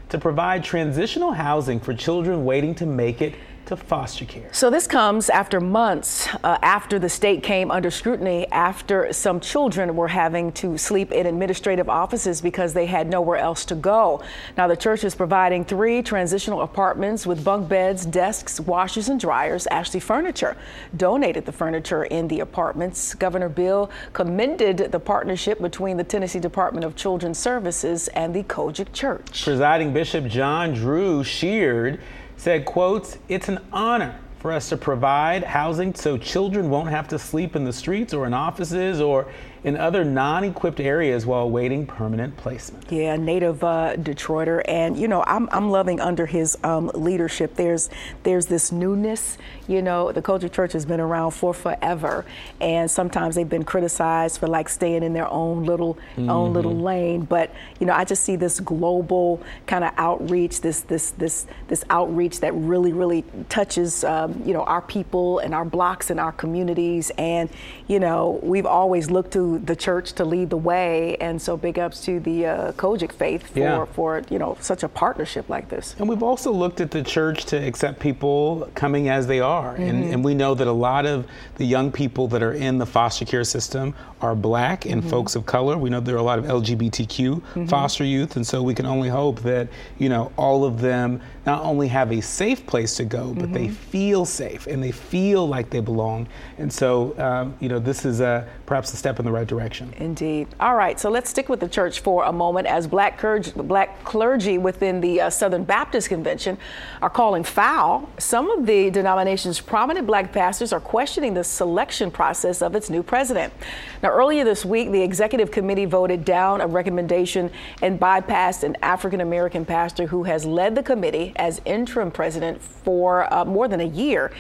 [0.08, 4.50] to provide transitional housing for children waiting to make it to foster care.
[4.52, 9.96] So this comes after months uh, after the state came under scrutiny after some children
[9.96, 14.22] were having to sleep in administrative offices because they had nowhere else to go.
[14.58, 19.68] Now the church is providing three transitional apartments with bunk beds, desks, washers and dryers.
[19.68, 20.58] Ashley Furniture
[20.98, 23.14] donated the furniture in the apartments.
[23.14, 28.94] Governor Bill commended the partnership between the Tennessee Department of Children's Services and the COGIC
[28.94, 29.44] Church.
[29.44, 32.00] Presiding Bishop John Drew Sheard
[32.44, 37.18] said, quotes, it's an honor for us to provide housing so children won't have to
[37.18, 39.32] sleep in the streets or in offices or
[39.64, 42.92] in other non-equipped areas while awaiting permanent placement.
[42.92, 47.56] Yeah, native uh, Detroiter, and you know I'm, I'm loving under his um, leadership.
[47.56, 47.90] There's
[48.24, 49.38] there's this newness.
[49.68, 52.26] You know, the Culture Church has been around for forever,
[52.60, 57.22] and sometimes they've been criticized for like staying in their own little own little lane.
[57.22, 61.84] But you know, I just see this global kind of outreach, this this this this
[61.90, 66.32] outreach that really really touches um, you know our people and our blocks and our
[66.34, 67.12] communities.
[67.18, 67.50] And
[67.88, 71.16] you know, we've always looked to the church to lead the way.
[71.18, 73.86] And so big ups to the uh, COGIC faith for, Yeah.
[73.86, 75.96] for, you know, such a partnership like this.
[76.00, 79.53] And we've also looked at the church to accept people coming as they are.
[79.62, 82.86] And, and we know that a lot of the young people that are in the
[82.86, 85.78] foster care system are black and folks of color.
[85.78, 88.36] We know there are a lot of LGBTQ foster youth.
[88.36, 89.68] And so we can only hope that,
[90.00, 93.68] you know, all of them not only have a safe place to go, but they
[93.68, 96.28] feel safe and they feel like they belong.
[96.58, 99.94] And so, um, you know, this is uh, perhaps a step in the right direction.
[99.98, 100.48] Indeed.
[100.62, 104.04] All right, so let's stick with the church for a moment as black clergy, black
[104.06, 106.58] clergy within the uh, Southern Baptist Convention
[107.02, 108.10] are calling foul.
[108.20, 113.04] Some of the denomination's prominent black pastors are questioning the selection process of its new
[113.04, 113.54] president.
[114.02, 117.52] Now, earlier this week, the executive committee voted down a recommendation
[117.82, 123.32] and bypassed an African American pastor who has led the committee as interim president for
[123.34, 124.32] uh, more than a year.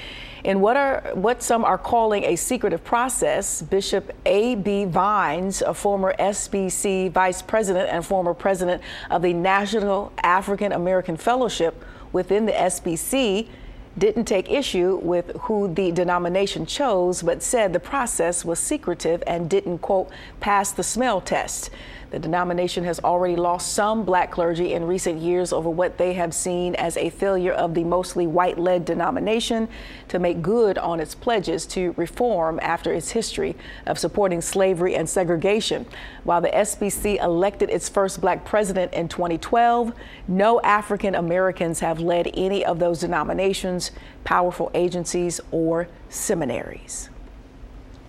[0.44, 4.86] In what are what some are calling a secretive process, Bishop A.B.
[4.86, 11.82] Vines, a former SBC vice president and former president of the National African American Fellowship
[12.12, 13.48] within the SBC,
[13.98, 19.50] didn't take issue with who the denomination chose, but said the process was secretive and
[19.50, 21.70] didn't, quote, pass the smell test.
[22.14, 26.32] The denomination has already lost some black clergy in recent years over what they have
[26.32, 29.68] seen as a failure of the mostly white led denomination
[30.10, 33.56] to make good on its pledges to reform after its history
[33.88, 35.88] of supporting slavery and segregation.
[36.24, 39.92] While the SBC elected its first black president in 2012,
[40.28, 43.90] no African Americans have led any of those denominations,
[44.24, 47.10] powerful agencies, or seminaries.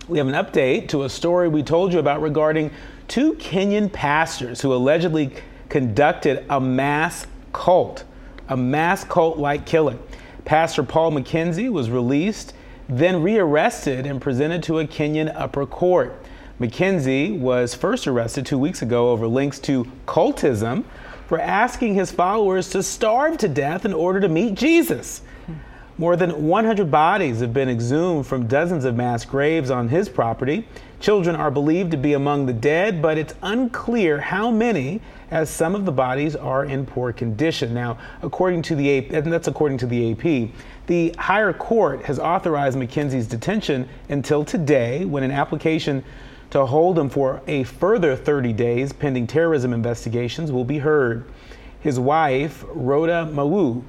[0.08, 2.70] We have an update to a story we told you about regarding
[3.08, 5.32] two Kenyan pastors who allegedly
[5.68, 8.04] conducted a mass cult,
[8.48, 9.98] a mass cult like killing.
[10.44, 12.54] Pastor Paul McKenzie was released,
[12.88, 16.22] then rearrested and presented to a Kenyan upper court.
[16.60, 20.84] McKenzie was first arrested two weeks ago over links to cultism
[21.26, 25.22] for asking his followers to starve to death in order to meet Jesus.
[25.96, 30.66] More than 100 bodies have been exhumed from dozens of mass graves on his property.
[31.04, 35.74] Children are believed to be among the dead, but it's unclear how many, as some
[35.74, 37.74] of the bodies are in poor condition.
[37.74, 40.48] Now, according to the AP, and that's according to the AP,
[40.86, 46.02] the higher court has authorized McKenzie's detention until today, when an application
[46.48, 51.26] to hold him for a further 30 days pending terrorism investigations will be heard.
[51.80, 53.82] His wife, Rhoda Mawu,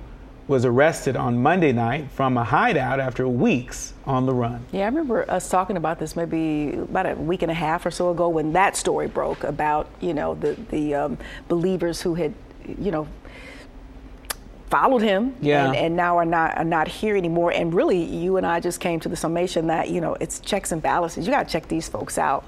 [0.49, 4.65] was arrested on Monday night from a hideout after weeks on the run.
[4.72, 7.91] Yeah, I remember us talking about this maybe about a week and a half or
[7.91, 12.34] so ago when that story broke about you know the the um, believers who had
[12.80, 13.08] you know
[14.76, 15.68] followed him Yeah.
[15.68, 17.52] and, and now are not are not here anymore.
[17.52, 20.72] And really, you and I just came to the summation that you know it's checks
[20.74, 21.26] and balances.
[21.26, 22.44] You got to check these folks out,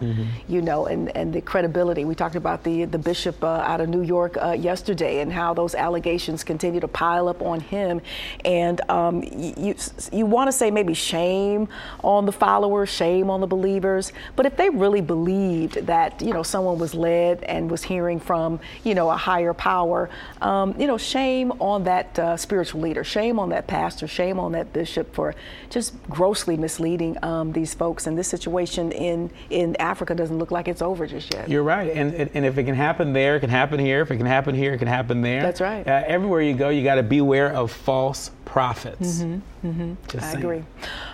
[0.53, 2.03] you know, and and the credibility.
[2.03, 5.53] We talked about the the bishop uh, out of New York uh, yesterday and how
[5.53, 8.01] those allegations continue to pile up on him.
[8.43, 9.73] And um, you
[10.11, 11.69] you want to say maybe shame
[12.03, 16.43] on the followers, shame on the believers, but if they really believed that you know
[16.43, 20.09] someone was led and was hearing from you know a higher power,
[20.41, 21.83] um, you know, shame on
[22.17, 25.33] that uh, spiritual leader, shame on that pastor, shame on that bishop for
[25.69, 28.07] just grossly misleading um, these folks.
[28.07, 31.49] And this situation in in Africa doesn't look like it's over just yet.
[31.49, 34.01] You're right, and and if it can happen there, it can happen here.
[34.01, 35.41] If it can happen here, it can happen there.
[35.41, 35.87] That's right.
[35.87, 39.19] Uh, everywhere you go, you got to beware of false prophets.
[39.19, 40.37] Just Mm-hmm, I saying.
[40.37, 40.63] agree.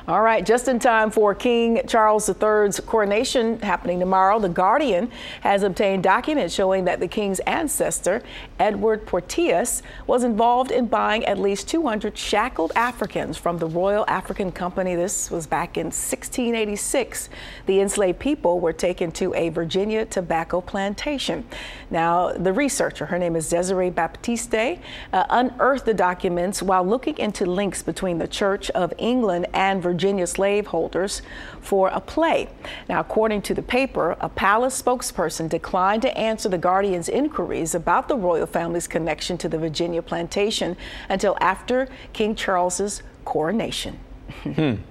[0.07, 5.09] All right, just in time for King Charles III's coronation happening tomorrow, The Guardian
[5.41, 8.21] has obtained documents showing that the king's ancestor,
[8.59, 14.51] Edward Porteous, was involved in buying at least 200 shackled Africans from the Royal African
[14.51, 14.93] Company.
[14.93, 17.29] This was back in 1686.
[17.65, 21.45] The enslaved people were taken to a Virginia tobacco plantation.
[21.89, 27.45] Now, the researcher, her name is Desiree Baptiste, uh, unearthed the documents while looking into
[27.47, 31.21] links between the Church of England and Virginia slaveholders
[31.61, 32.49] for a play.
[32.89, 38.07] Now, according to the paper, a palace spokesperson declined to answer the Guardian's inquiries about
[38.07, 40.75] the royal family's connection to the Virginia plantation
[41.09, 43.99] until after King Charles's coronation.
[44.43, 44.75] Hmm.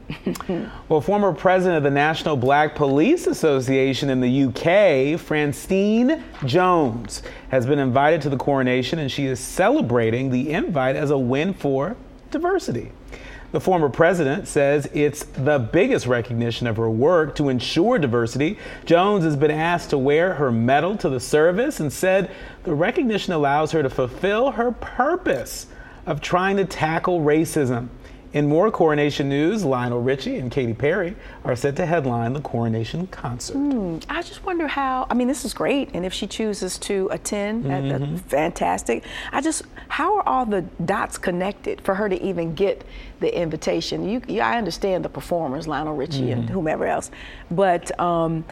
[0.88, 7.66] Well, former president of the National Black Police Association in the UK, Francine Jones, has
[7.66, 11.96] been invited to the coronation and she is celebrating the invite as a win for
[12.30, 12.92] diversity.
[13.52, 18.58] The former president says it's the biggest recognition of her work to ensure diversity.
[18.86, 22.30] Jones has been asked to wear her medal to the service and said
[22.64, 25.66] the recognition allows her to fulfill her purpose
[26.06, 27.88] of trying to tackle racism.
[28.32, 31.14] In more coronation news, Lionel Richie and Katy Perry
[31.44, 33.56] are set to headline the coronation concert.
[33.56, 35.06] Mm, I just wonder how.
[35.10, 38.16] I mean, this is great, and if she chooses to attend, mm-hmm.
[38.16, 39.04] fantastic.
[39.32, 42.84] I just, how are all the dots connected for her to even get
[43.20, 44.08] the invitation?
[44.08, 46.40] You, I understand the performers, Lionel Richie mm-hmm.
[46.40, 47.10] and whomever else,
[47.50, 48.44] but um,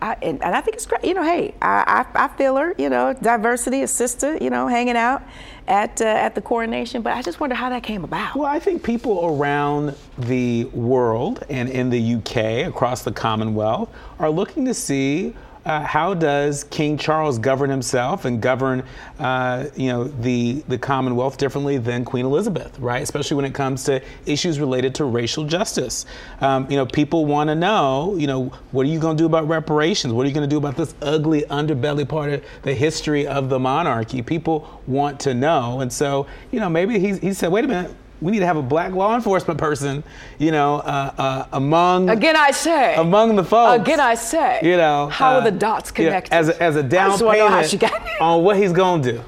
[0.00, 1.04] I, and, and, I think it's great.
[1.04, 2.74] You know, hey, I, I, I, feel her.
[2.78, 4.36] You know, diversity, a sister.
[4.36, 5.22] You know, hanging out
[5.66, 7.02] at uh, at the coronation.
[7.02, 8.36] But I just wonder how that came about.
[8.36, 14.30] Well, I think people around the world and in the UK, across the Commonwealth, are
[14.30, 15.34] looking to see
[15.64, 18.82] uh, how does King Charles govern himself and govern,
[19.18, 23.02] uh, you know, the the Commonwealth differently than Queen Elizabeth, right?
[23.02, 26.06] Especially when it comes to issues related to racial justice.
[26.40, 29.26] Um, you know, people want to know, you know, what are you going to do
[29.26, 30.12] about reparations?
[30.12, 33.48] What are you going to do about this ugly underbelly part of the history of
[33.48, 34.22] the monarchy?
[34.22, 37.94] People want to know, and so, you know, maybe he he said, wait a minute
[38.20, 40.02] we need to have a black law enforcement person,
[40.38, 43.82] you know, uh, uh, among again I say among the folks.
[43.82, 46.32] Again I say, you know, how uh, are the dots connected?
[46.32, 47.84] as a, as a down payment
[48.20, 49.22] on what he's gonna do.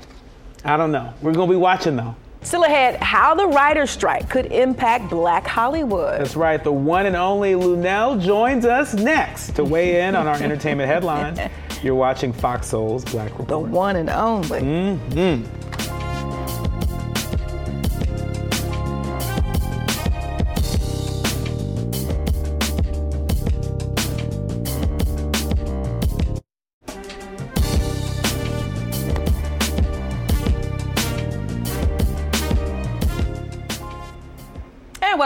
[0.65, 1.13] I don't know.
[1.23, 2.17] We're gonna be watching though.
[2.43, 6.21] Still ahead, how the writer's strike could impact Black Hollywood.
[6.21, 6.63] That's right.
[6.63, 11.39] The one and only Luenell joins us next to weigh in on our entertainment headlines.
[11.83, 13.49] You're watching Fox Soul's Black Report.
[13.49, 14.61] The one and only.
[14.61, 15.70] Mm-hmm.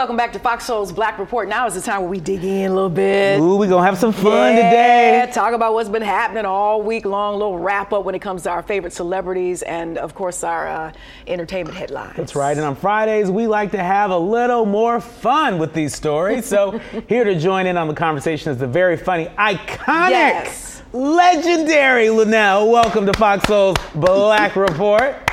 [0.05, 1.49] Welcome back to Fox Soul's Black Report.
[1.49, 3.39] Now is the time where we dig in a little bit.
[3.39, 5.31] Ooh, we're gonna have some fun yeah, today.
[5.33, 7.33] Talk about what's been happening all week long.
[7.33, 10.67] A little wrap up when it comes to our favorite celebrities and, of course, our
[10.67, 10.93] uh,
[11.25, 12.15] entertainment headlines.
[12.17, 12.55] That's right.
[12.55, 16.45] And on Fridays, we like to have a little more fun with these stories.
[16.45, 16.77] So
[17.09, 20.09] here to join in on the conversation is the very funny, iconic.
[20.11, 20.83] Yes.
[20.93, 22.71] Legendary Luenell.
[22.71, 25.24] Welcome to Fox Soul's Black Report.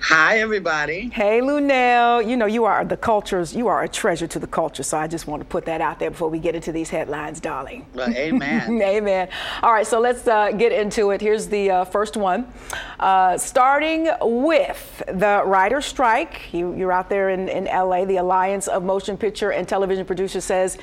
[0.00, 1.08] Hi, everybody.
[1.08, 2.26] Hey, Luenell.
[2.26, 4.82] You know, you are the culture's, you are a treasure to the culture.
[4.82, 7.40] So I just want to put that out there before we get into these headlines,
[7.40, 7.86] darling.
[7.94, 8.80] Well, amen.
[8.82, 9.28] amen.
[9.62, 11.20] All right, so let's uh, get into it.
[11.20, 12.52] Here's the uh, first one.
[13.00, 16.52] Uh, starting with the writer strike.
[16.52, 18.04] You, you're out there in, in LA.
[18.04, 20.78] The Alliance of Motion Picture and Television Producers says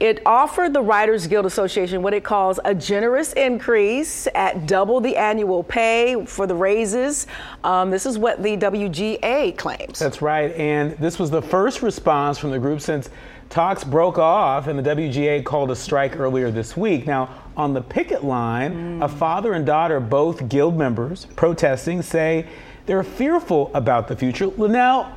[0.00, 5.16] it offered the Writers Guild Association what it calls a generous increase at double the
[5.16, 7.26] annual pay for the raises.
[7.64, 9.98] Um, this is what the WGA claims.
[9.98, 10.52] That's right.
[10.52, 13.10] And this was the first response from the group since
[13.48, 17.06] talks broke off and the WGA called a strike earlier this week.
[17.06, 19.04] Now, on the picket line, mm.
[19.04, 22.46] a father and daughter, both guild members protesting, say
[22.86, 24.48] they're fearful about the future.
[24.48, 25.12] Luenell,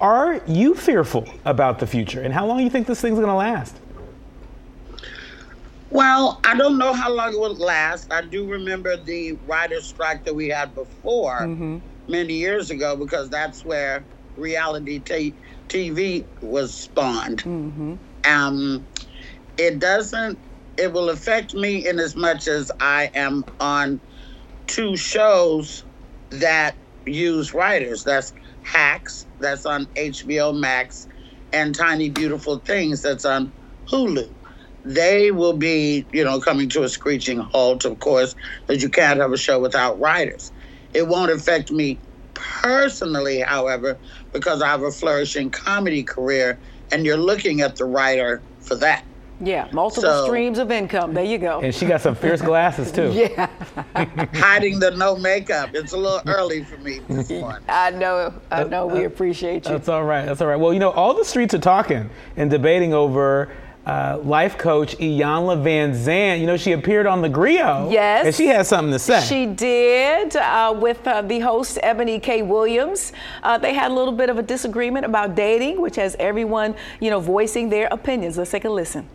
[0.00, 2.22] are you fearful about the future?
[2.22, 3.76] And how long do you think this thing's going to last?
[5.90, 8.12] Well, I don't know how long it will last.
[8.12, 11.78] I do remember the writer's strike that we had before mm-hmm.
[12.08, 14.04] Many years ago because that's where
[14.36, 15.34] reality t-
[15.68, 17.42] TV was spawned.
[17.42, 17.94] Mm-hmm.
[18.24, 18.86] Um,
[19.58, 20.38] it doesn't,
[20.76, 24.00] it will affect me in as much as I am on
[24.66, 25.84] two shows
[26.30, 26.74] that
[27.06, 28.04] use writers.
[28.04, 28.32] That's
[28.62, 31.06] Hacks, that's on HBO Max,
[31.52, 33.52] and Tiny Beautiful Things, that's on
[33.86, 34.28] Hulu
[34.86, 38.36] they will be, you know, coming to a screeching halt, of course,
[38.66, 40.52] because you can't have a show without writers.
[40.96, 41.98] It won't affect me
[42.32, 43.98] personally, however,
[44.32, 46.58] because I have a flourishing comedy career,
[46.90, 49.04] and you're looking at the writer for that.
[49.38, 51.12] Yeah, multiple so, streams of income.
[51.12, 51.60] There you go.
[51.60, 53.12] And she got some fierce glasses too.
[53.14, 53.50] yeah.
[54.34, 55.74] Hiding the no makeup.
[55.74, 57.62] It's a little early for me this morning.
[57.68, 58.32] I know.
[58.50, 58.86] I know.
[58.86, 59.72] We appreciate you.
[59.72, 60.24] That's all right.
[60.24, 60.56] That's all right.
[60.56, 63.54] Well, you know, all the streets are talking and debating over
[63.86, 66.40] uh, life coach Iyanla Vanzant.
[66.40, 67.88] You know, she appeared on the Grio.
[67.90, 68.26] Yes.
[68.26, 69.20] And she had something to say.
[69.22, 72.42] She did uh, with uh, the host, Ebony K.
[72.42, 73.12] Williams.
[73.42, 77.10] Uh, they had a little bit of a disagreement about dating, which has everyone, you
[77.10, 78.36] know, voicing their opinions.
[78.36, 79.08] Let's take a listen.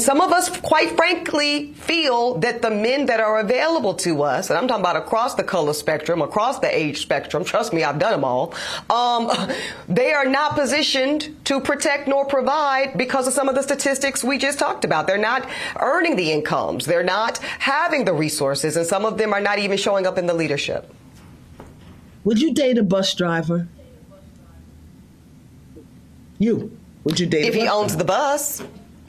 [0.00, 4.58] Some of us, quite frankly, feel that the men that are available to us, and
[4.58, 8.10] I'm talking about across the color spectrum, across the age spectrum, trust me, I've done
[8.10, 8.52] them all,
[8.90, 9.30] um,
[9.88, 14.38] they are not positioned to protect nor provide because of some of the statistics we
[14.38, 15.06] just talked about.
[15.06, 16.84] They're not earning the incomes.
[16.84, 20.26] They're not having the resources, and some of them are not even showing up in
[20.26, 20.92] the leadership.
[22.24, 23.68] Would you date a bus driver?
[26.40, 26.76] You.
[27.04, 27.98] Would you date if he owns driver?
[27.98, 28.62] the bus?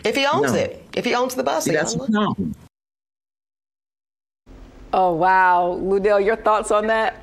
[0.08, 0.58] If he owns no.
[0.58, 2.56] it, if he owns the bus, See, that's a problem.
[4.94, 7.22] Oh wow, Luenell, your thoughts on that?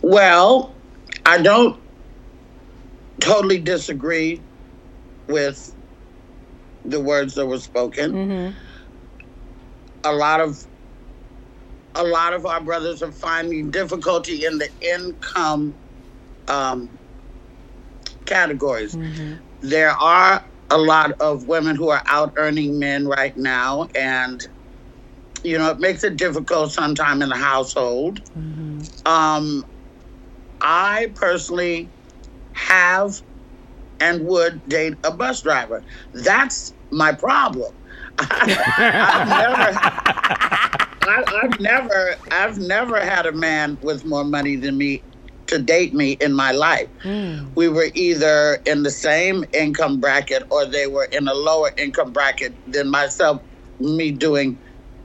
[0.00, 0.74] Well,
[1.26, 1.78] I don't
[3.20, 4.40] totally disagree
[5.26, 5.74] with
[6.86, 8.56] the words that were spoken.
[10.04, 10.66] A lot of
[11.94, 15.74] a lot of our brothers are finding difficulty in the income
[16.48, 16.88] um,
[18.24, 18.96] categories.
[19.60, 20.42] There are
[20.72, 24.42] a lot of women who are out earning men right now, and
[25.44, 28.20] you know it makes it difficult sometime in the household.
[29.06, 29.64] Um,
[30.62, 31.92] I personally
[32.54, 33.22] have
[34.00, 35.84] and would date a bus driver.
[36.12, 37.72] That's my problem.
[38.18, 39.80] I've never,
[41.06, 45.04] I, I've never, I've never had a man with more money than me
[45.52, 46.88] to date me in my life.
[47.02, 47.48] Hmm.
[47.54, 52.12] We were either in the same income bracket or they were in a lower income
[52.12, 53.42] bracket than myself,
[53.78, 54.58] me doing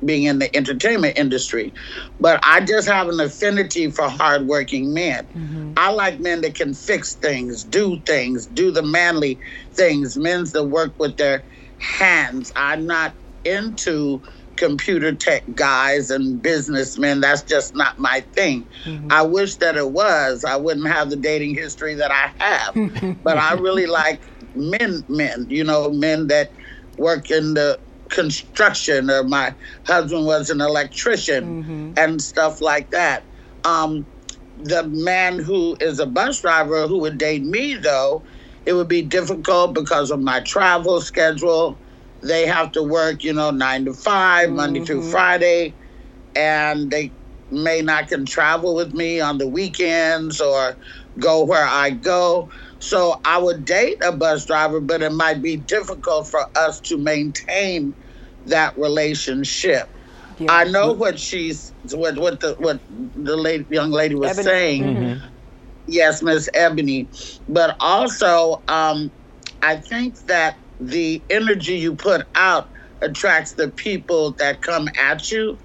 [0.05, 1.73] being in the entertainment industry.
[2.19, 5.27] But I just have an affinity for hardworking men.
[5.35, 5.73] Mm-hmm.
[5.75, 9.39] I like men that can fix things, do things, do the manly
[9.75, 11.43] things, men that work with their
[11.79, 12.51] hands.
[12.55, 14.21] I'm not into
[14.57, 17.21] computer tech guys and businessmen.
[17.21, 18.67] That's just not my thing.
[19.09, 20.43] I wish that it was.
[20.43, 22.75] I wouldn't have the dating history that I have.
[23.23, 24.23] but I really like
[24.55, 26.53] men, men, you know, men that
[26.97, 27.79] work in the
[28.09, 29.55] construction or my
[29.85, 33.27] husband was an electrician and stuff like that.
[33.63, 34.07] Um,
[34.57, 38.23] the man who is a bus driver who would date me though,
[38.65, 41.79] it would be difficult because of my travel schedule.
[42.21, 45.75] They have to work, you know, nine to 5 Monday through Friday,
[46.35, 47.11] and they
[47.51, 50.77] may not can travel with me on the weekends or
[51.19, 52.49] go where I go.
[52.79, 56.97] So I would date a bus driver, but it might be difficult for us to
[56.97, 57.95] maintain
[58.45, 59.89] that relationship.
[60.39, 60.47] Yeah.
[60.49, 64.43] I know what she's what what the what the lady, young lady was Ebony.
[64.43, 65.21] saying.
[65.87, 67.09] Yes, Miss Ebony,
[67.47, 69.11] but also um,
[69.61, 72.69] I think that the energy you put out
[73.01, 75.59] attracts the people that come at you.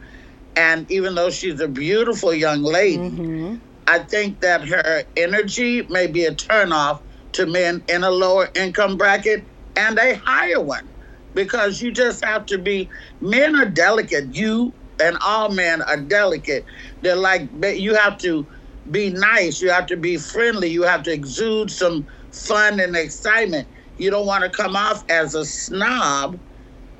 [0.56, 3.56] And even though she's a beautiful young lady, mm-hmm.
[3.86, 7.00] I think that her energy may be a turnoff
[7.32, 9.46] to men in a lower income bracket
[9.76, 10.88] and a higher one.
[11.34, 12.90] Because you just have to be
[13.22, 14.34] men are delicate.
[14.34, 16.66] You and all men are delicate.
[17.00, 18.46] They're like you have to
[18.90, 19.62] be nice.
[19.62, 20.68] You have to be friendly.
[20.68, 23.66] You have to exude some fun and excitement
[24.02, 26.38] you don't want to come off as a snob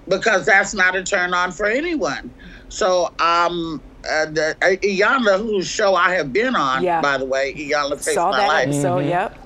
[0.09, 2.33] because that's not a turn on for anyone
[2.69, 7.01] so um uh, the, uh, Iyanla, whose show I have been on, Yeah.
[7.01, 8.65] by the way, Iyanla Fix Saw My that Life.
[8.67, 9.05] episode.
[9.07, 9.39] Yep.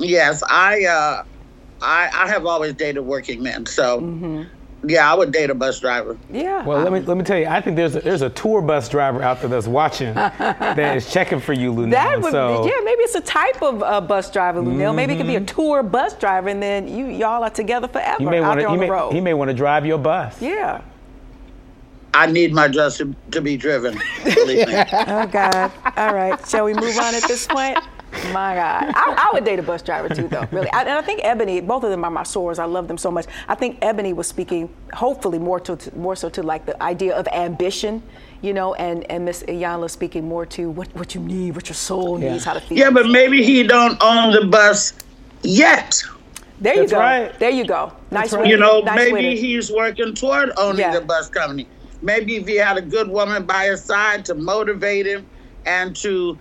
[0.00, 1.22] Yes, I uh
[1.80, 3.66] I I have always dated working men.
[3.66, 4.42] So Mm-hmm.
[4.86, 6.16] Yeah, I would date a bus driver.
[6.30, 6.64] Yeah.
[6.64, 8.88] Well, let me let me tell you, I think there's a, there's a tour bus
[8.88, 11.90] driver out there that's watching that is checking for you, Luenell.
[11.90, 14.94] That would, so, yeah, maybe it's a type of uh, bus driver, Luenell.
[14.94, 18.22] Maybe it could be a tour bus driver, and then you y'all are together forever
[18.22, 19.12] you may out want there to on he the may, road.
[19.12, 20.40] he may want to drive your bus.
[20.40, 20.82] yeah.
[22.14, 24.00] I need my dress to, to be driven.
[24.24, 24.74] Believe me.
[24.92, 25.70] Oh God.
[25.98, 26.48] All right.
[26.48, 27.78] Shall we move on at this point?
[28.32, 28.92] My God.
[28.94, 30.46] I, I would date a bus driver too, though.
[30.50, 30.70] Really.
[30.70, 31.60] I, and I think Ebony.
[31.60, 32.58] Both of them are my sores.
[32.58, 33.26] I love them so much.
[33.48, 37.14] I think Ebony was speaking, hopefully, more to, to more so to like the idea
[37.16, 38.02] of ambition.
[38.42, 41.74] You know, and and Miss Iyanla speaking more to what, what you need, what your
[41.74, 42.78] soul needs, how to feel.
[42.78, 44.92] Yeah, but maybe he don't own the bus
[45.42, 46.02] yet.
[46.60, 46.98] there you That's go.
[46.98, 47.38] right.
[47.38, 47.92] There you go.
[48.10, 48.46] Nice right.
[48.46, 50.92] You know, nice maybe to- he's working toward owning Yeah.
[50.98, 51.66] the bus company.
[52.02, 55.26] Maybe if he had a good woman by his side to motivate him
[55.64, 56.38] and to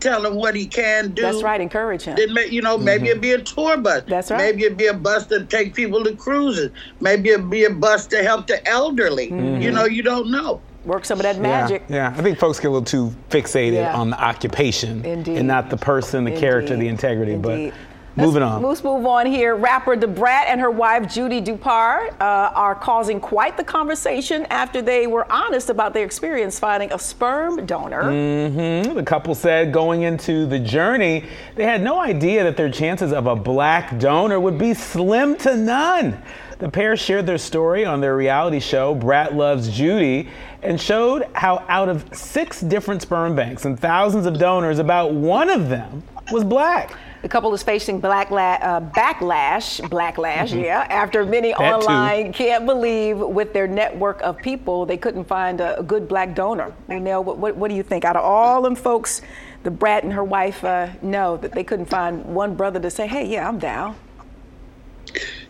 [0.00, 1.22] tell him what he can do.
[1.22, 1.60] That's right.
[1.60, 2.16] Encourage him.
[2.16, 4.02] Then, may- you know, maybe it'd be a tour bus.
[4.06, 4.38] That's right.
[4.38, 6.70] Maybe it'd be a bus to take people to cruises.
[7.00, 9.30] Maybe it'd be a bus to help the elderly.
[9.30, 9.60] Mm-hmm.
[9.62, 10.60] You know, you don't know.
[10.86, 11.84] Work some of that magic.
[11.90, 13.94] Yeah, I think folks get a little too fixated Yeah.
[13.94, 15.36] on the occupation Indeed.
[15.36, 17.32] and not the person, the character, the integrity.
[17.34, 17.72] Indeed.
[17.72, 17.74] But
[18.20, 18.62] moving on.
[18.62, 19.56] Let's move on here.
[19.56, 24.82] Rapper Da Brat and her wife Judy Dupart uh, are causing quite the conversation after
[24.82, 28.04] they were honest about their experience finding a sperm donor.
[28.04, 28.94] Mm-hmm.
[28.94, 31.24] The couple said going into the journey,
[31.56, 35.56] they had no idea that their chances of a black donor would be slim to
[35.56, 36.22] none.
[36.58, 40.28] The pair shared their story on their reality show, Brat Loves Judy,
[40.62, 45.48] and showed how out of six different sperm banks and thousands of donors, about one
[45.48, 46.94] of them was black.
[47.22, 51.62] The couple is facing black la- uh, backlash, blacklash, yeah, after many Mm-hmm.
[51.62, 51.86] That too.
[51.86, 56.34] online can't believe with their network of people they couldn't find a, a good black
[56.34, 56.74] donor.
[56.88, 58.04] Nell, what, what, what do you think?
[58.04, 59.20] Out of all them folks,
[59.64, 63.06] Da Brat and her wife uh, know that they couldn't find one brother to say,
[63.06, 63.96] hey, yeah, I'm down.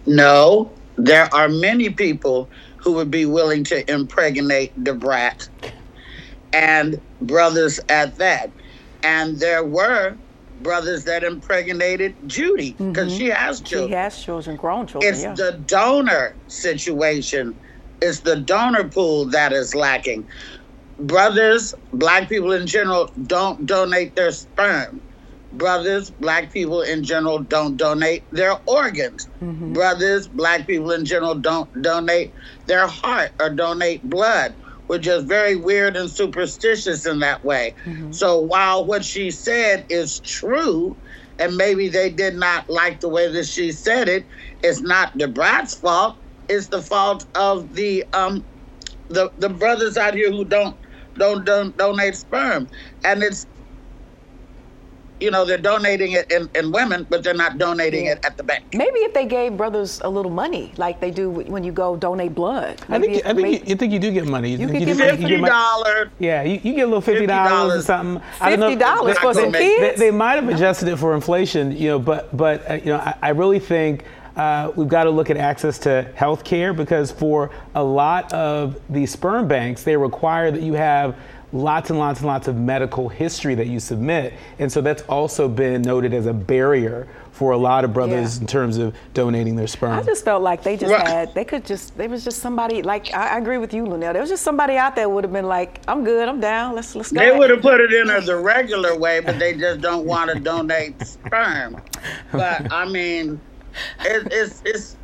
[0.07, 2.49] No, there are many people
[2.79, 5.49] who would be willing to impregnate Da Brat,
[6.53, 8.51] and brothers at that.
[9.03, 10.17] And there were
[10.63, 13.19] brothers that impregnated Judy because mm-hmm.
[13.19, 13.91] she has children.
[13.91, 15.13] She has children, grown children.
[15.13, 15.35] It's yeah.
[15.35, 17.59] the donor situation.
[18.01, 20.29] It's the donor pool that is lacking.
[20.99, 25.01] Brothers, black people in general, don't donate their sperm.
[25.53, 29.29] Brothers, black people in general don't donate their organs.
[29.43, 29.73] Mm-hmm.
[29.73, 32.33] Brothers, black people in general don't donate
[32.67, 34.55] their heart or donate blood.
[34.91, 37.77] We're just very weird and superstitious in that way.
[38.11, 40.99] So while what she said is true,
[41.39, 44.29] and maybe they did not like the way that she said it,
[44.65, 46.19] it's not Da Brat's fault.
[46.49, 48.47] It's the fault of the um
[49.11, 50.79] the the brothers out here who don't
[51.19, 52.69] don't don't donate sperm,
[53.05, 53.47] and it's
[55.21, 58.43] you know they're donating it in, in women, but they're not donating it at the
[58.43, 58.65] bank.
[58.73, 62.35] Maybe if they gave brothers a little money, like they do when you go donate
[62.35, 62.81] blood.
[62.89, 64.51] I Maybe think I think maybe- you, you think you do get money.
[64.53, 65.51] You, You think you get Fifty money.
[65.51, 66.11] dollar.
[66.19, 68.23] Yeah, you, you get a little fifty dollars or something.
[68.41, 69.99] I don't know if- $50 they- for some they, kids?
[70.01, 72.97] They, they might have adjusted it for inflation, you know, but but uh, you know,
[72.99, 74.05] I, I really think
[74.37, 78.81] uh, we've got to look at access to health care because for a lot of
[78.89, 81.17] the sperm banks, they require that you have
[81.53, 85.49] lots and lots and lots of medical history that you submit, and so that's also
[85.49, 88.41] been noted as a barrier for a lot of brothers Yeah.
[88.43, 89.93] in terms of donating their sperm.
[89.99, 91.07] I just felt like they just Right.
[91.09, 94.13] had, they could just, there was just somebody, like, I, I agree with you, Luenell.
[94.13, 96.95] There was just somebody out there would have been like, I'm good, I'm down, let's,
[96.95, 97.19] let's go.
[97.21, 100.31] They would have put it in as a regular way, but they just don't want
[100.31, 101.81] to donate sperm.
[102.31, 103.41] But I mean,
[104.01, 104.97] it, it's it's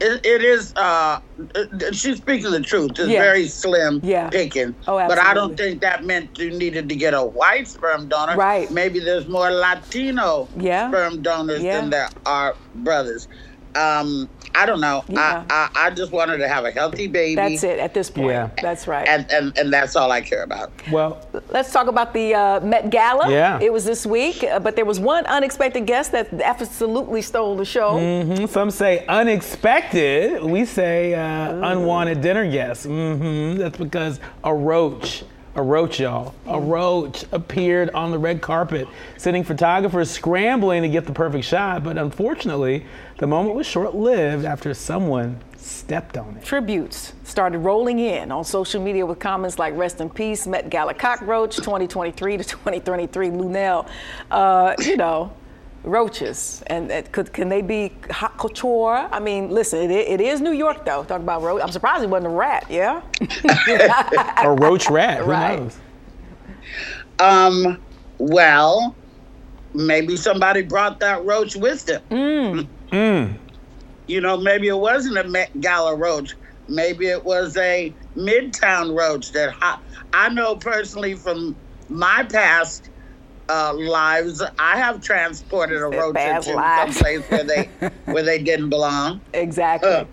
[0.00, 0.72] it, it is.
[0.76, 1.20] Uh,
[1.92, 2.92] she's speaking the truth.
[2.92, 4.28] It's very slim Yeah.
[4.30, 4.76] picking.
[4.86, 8.36] Oh, But I don't think that meant you needed to get a white sperm donor.
[8.36, 8.70] Right.
[8.70, 10.88] Maybe there's more Latino Yeah.
[10.88, 11.80] sperm donors Yeah.
[11.80, 13.28] than there are brothers.
[13.76, 15.04] Um, I don't know.
[15.08, 15.44] Yeah.
[15.48, 17.36] I, I I just wanted to have a healthy baby.
[17.36, 18.28] That's it at this point.
[18.30, 18.50] Yeah.
[18.60, 19.06] That's right.
[19.06, 20.72] And, and and that's all I care about.
[20.90, 23.30] well, Let's talk about the uh, Met Gala.
[23.30, 23.60] Yeah.
[23.60, 27.64] It was this week, uh, but there was one unexpected guest that absolutely stole the
[27.64, 27.92] show.
[27.92, 28.48] Mhm.
[28.48, 30.42] Some say unexpected.
[30.42, 32.84] We say uh, unwanted dinner guests.
[32.84, 35.22] hmm That's because a roach,
[35.54, 38.86] a roach, y'all, a roach appeared on the red carpet,
[39.16, 41.82] sending photographers scrambling to get the perfect shot.
[41.82, 42.86] But unfortunately,
[43.18, 46.44] the moment was short lived after someone stepped on it.
[46.44, 50.94] Tributes started rolling in on social media with comments like "Rest in peace, Met Gala
[50.94, 53.88] cockroach, 2023 to 2023, Luenell."
[54.30, 55.32] Uh, you know,
[55.84, 59.08] roaches, and it could can they be hot couture?
[59.10, 61.04] I mean, listen, it, it is New York though.
[61.04, 61.62] Talk about roach.
[61.62, 62.66] I'm surprised it wasn't a rat.
[62.68, 63.02] Yeah.
[64.42, 65.18] A roach rat.
[65.24, 65.58] Who Right.
[65.58, 65.78] knows?
[67.18, 67.82] Um,
[68.18, 68.96] well,
[69.74, 72.02] maybe somebody brought that roach with them.
[74.06, 76.36] You know, maybe it wasn't a Met Gala roach.
[76.68, 79.78] Maybe it was a Midtown roach that ho-
[80.12, 81.56] I know personally from
[81.88, 82.89] my past
[83.50, 84.42] uh, lives.
[84.58, 87.00] I have transported a roach past into lives.
[87.28, 87.64] where they
[88.04, 89.20] where they didn't belong.
[89.32, 89.90] exactly.
[89.90, 90.04] Uh,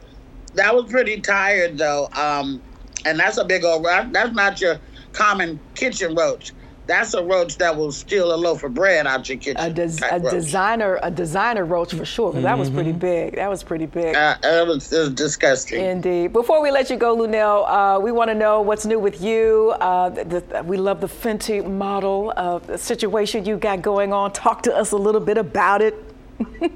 [0.55, 2.09] that was pretty tired though.
[2.15, 2.61] Um,
[3.05, 4.11] and that's a big old roach.
[4.11, 4.79] That's not your
[5.13, 6.51] common kitchen roach.
[6.87, 9.57] That's a roach that will steal a loaf of bread out your kitchen.
[9.59, 12.31] a, des- a designer, a designer roach for sure.
[12.31, 13.35] 'cause that was pretty big.
[13.35, 14.15] That was pretty big.
[14.15, 15.83] Uh, it, was, it was disgusting.
[15.83, 16.31] Indeed.
[16.33, 19.73] Before we let you go, Luenell, uh, we want to know what's new with you.
[19.81, 22.31] Uh, the, the- we love the Fenty model
[22.65, 24.31] the situation you got going on.
[24.31, 25.95] Talk to us a little bit about it.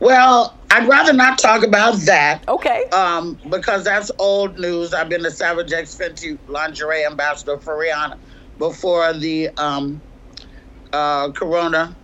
[0.00, 2.46] Well, I'd rather not talk about that.
[2.46, 2.84] Okay.
[2.90, 4.94] Um, because that's old news.
[4.94, 8.16] I've been the Savage X Fenty lingerie ambassador for Rihanna
[8.58, 10.00] before the um,
[10.92, 11.94] uh, Corona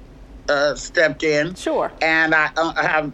[0.48, 1.54] uh, stepped in.
[1.54, 1.90] Sure.
[2.00, 3.12] And I, uh, I have,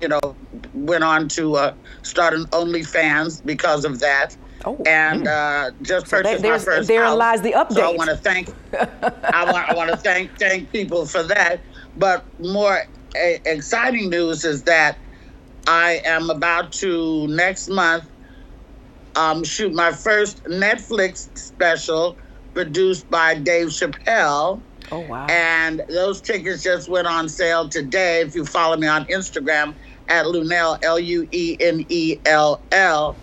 [0.00, 0.36] you know,
[0.74, 4.36] went on to uh, start an OnlyFans because of that.
[4.64, 4.80] Oh.
[4.86, 7.18] And uh, just So purchased there- my first therein house.
[7.18, 11.04] lies the So I want to thank I want I want to thank thank people
[11.06, 11.60] for that.
[11.96, 12.84] But more
[13.16, 14.96] a, exciting news is that
[15.66, 18.04] I am about to next month
[19.16, 22.18] um, shoot my first Netflix special
[22.54, 24.62] produced by Dave Chappelle.
[24.90, 25.26] Oh, wow.
[25.26, 28.20] And those tickets just went on sale today.
[28.20, 29.76] If you follow me on Instagram
[30.08, 33.18] at Luenell, L U E N E L L,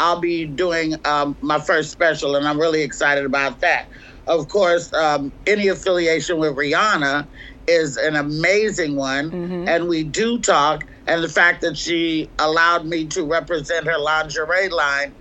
[0.00, 3.88] I'll be doing um, my first special, and I'm really excited about that.
[4.26, 7.28] Of course, um, any affiliation with Rihanna
[7.66, 9.30] is an amazing one,
[9.68, 10.84] and we do talk.
[11.06, 15.14] And the fact that she allowed me to represent her lingerie line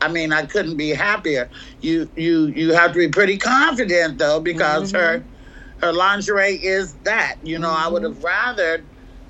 [0.00, 1.50] I mean, I couldn't be happier.
[1.80, 5.24] You you you have to be pretty confident though, because her
[5.78, 7.36] her lingerie is that.
[7.42, 8.84] You know, I would have rather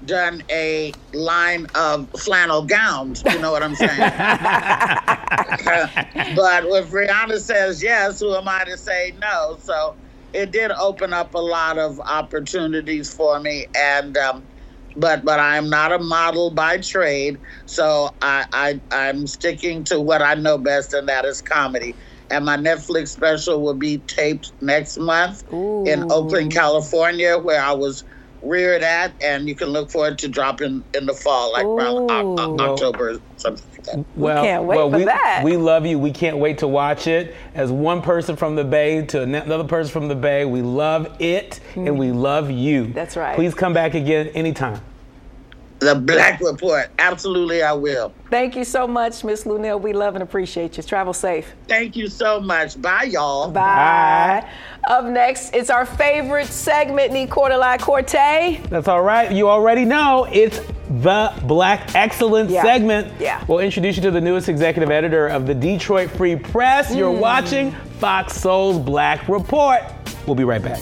[0.04, 3.22] done a line of flannel gowns.
[3.24, 3.98] You know what I'm saying?
[6.36, 9.58] but if Rihanna says yes, who am I to say no?
[9.60, 9.96] So
[10.32, 14.46] it did open up a lot of opportunities for me, and um,
[14.96, 20.22] but but I'm not a model by trade, so I, I I'm sticking to what
[20.22, 21.98] I know best, and that is comedy.
[22.30, 25.42] And my Netflix special will be taped next month
[25.84, 28.04] in Oakland, California, where I was
[28.42, 32.24] reared at, and you can look forward to dropping in the fall, like around O-
[32.38, 33.64] O- October, something
[34.16, 35.42] Well, can't wait well, for we, that.
[35.44, 35.98] We love you.
[35.98, 37.34] We can't wait to watch it.
[37.54, 41.60] As one person from the Bay to another person from the Bay, we love it
[41.74, 41.96] and mm.
[41.96, 42.92] we love you.
[42.92, 43.34] That's right.
[43.34, 44.80] Please come back again anytime.
[45.80, 48.12] The Black Report, absolutely, I will.
[48.30, 49.80] Thank you so much, Miss Luenell.
[49.80, 50.82] We love and appreciate you.
[50.82, 51.52] Travel safe.
[51.68, 52.80] Thank you so much.
[52.82, 53.48] Bye, y'all.
[53.50, 54.44] Bye.
[54.88, 58.60] Up next, it's our favorite segment, Nicordelai Corte.
[58.70, 59.30] That's all right.
[59.30, 60.58] You already know it's
[61.02, 62.62] the Black Excellence Yeah.
[62.62, 63.12] segment.
[63.20, 63.44] Yeah.
[63.46, 66.92] We'll introduce you to the newest executive editor of the Detroit Free Press.
[66.92, 67.18] You're Mm.
[67.20, 67.70] watching
[68.00, 69.80] Fox Soul's Black Report.
[70.26, 70.80] We'll be right back.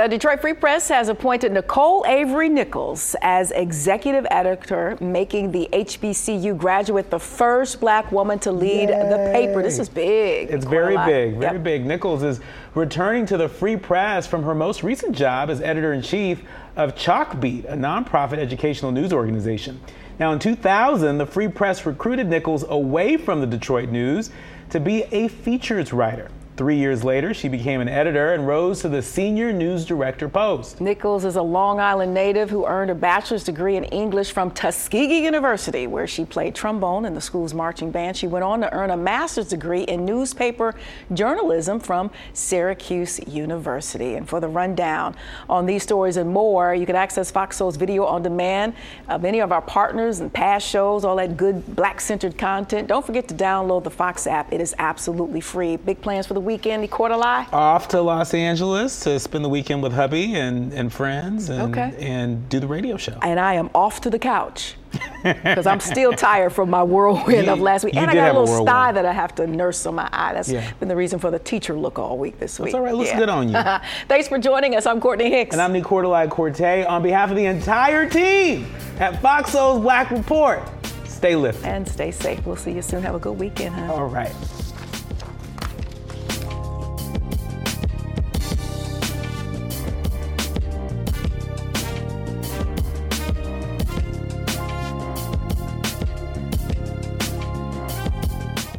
[0.00, 6.56] The Detroit Free Press has appointed Nicole Avery Nichols as executive editor, making the HBCU
[6.56, 9.62] graduate the first black woman to lead the paper.
[9.62, 10.48] This is big.
[10.50, 10.70] It's Nicordelai.
[10.70, 11.62] very big, very Yep.
[11.62, 11.84] big.
[11.84, 12.40] Nichols is
[12.74, 16.44] returning to the Free Press from her most recent job as editor in chief
[16.78, 19.80] of Chalkbeat, a nonprofit educational news organization.
[20.18, 24.30] Now, in 2000, the Free Press recruited Nichols away from the Detroit News
[24.70, 26.30] to be a features writer.
[26.60, 30.78] Three years later, she became an editor and rose to the senior news director post.
[30.78, 35.24] Nichols is a Long Island native who earned a bachelor's degree in English from Tuskegee
[35.24, 38.14] University, where she played trombone in the school's marching band.
[38.14, 40.74] She went on to earn a master's degree in newspaper
[41.14, 44.16] journalism from Syracuse University.
[44.16, 45.16] And for the rundown
[45.48, 48.74] on these stories and more, you can access Fox Soul's video on demand,
[49.08, 52.86] uh, many of our partners and past shows, all that good black centered content.
[52.86, 55.78] Don't forget to download the Fox app, it is absolutely free.
[55.78, 57.46] Big plans for the weekend, Cordelai?
[57.52, 61.94] Off to Los Angeles to spend the weekend with hubby and, and friends and, Okay.
[62.00, 63.16] and do the radio show.
[63.22, 64.74] and I am off to the couch
[65.22, 68.36] because I'm still tired from my whirlwind of last week, and I got a have
[68.36, 70.32] a little sty that I have to nurse on my eye.
[70.34, 70.68] That's Yeah.
[70.80, 72.74] been the reason for the teacher look all week this week.
[72.74, 72.94] all right.
[72.94, 73.54] Looks good on you.
[74.08, 74.86] Thanks for joining us.
[74.86, 75.52] I'm Courtney Hicks.
[75.54, 78.66] And I'm Nicordelai Corte on behalf of the entire team
[78.98, 80.60] at Fox Soul's Black Report.
[81.04, 81.66] Stay lifted.
[81.66, 82.44] and stay safe.
[82.44, 83.02] We'll see you soon.
[83.04, 83.92] Have a good weekend, huh?
[83.92, 84.34] All right.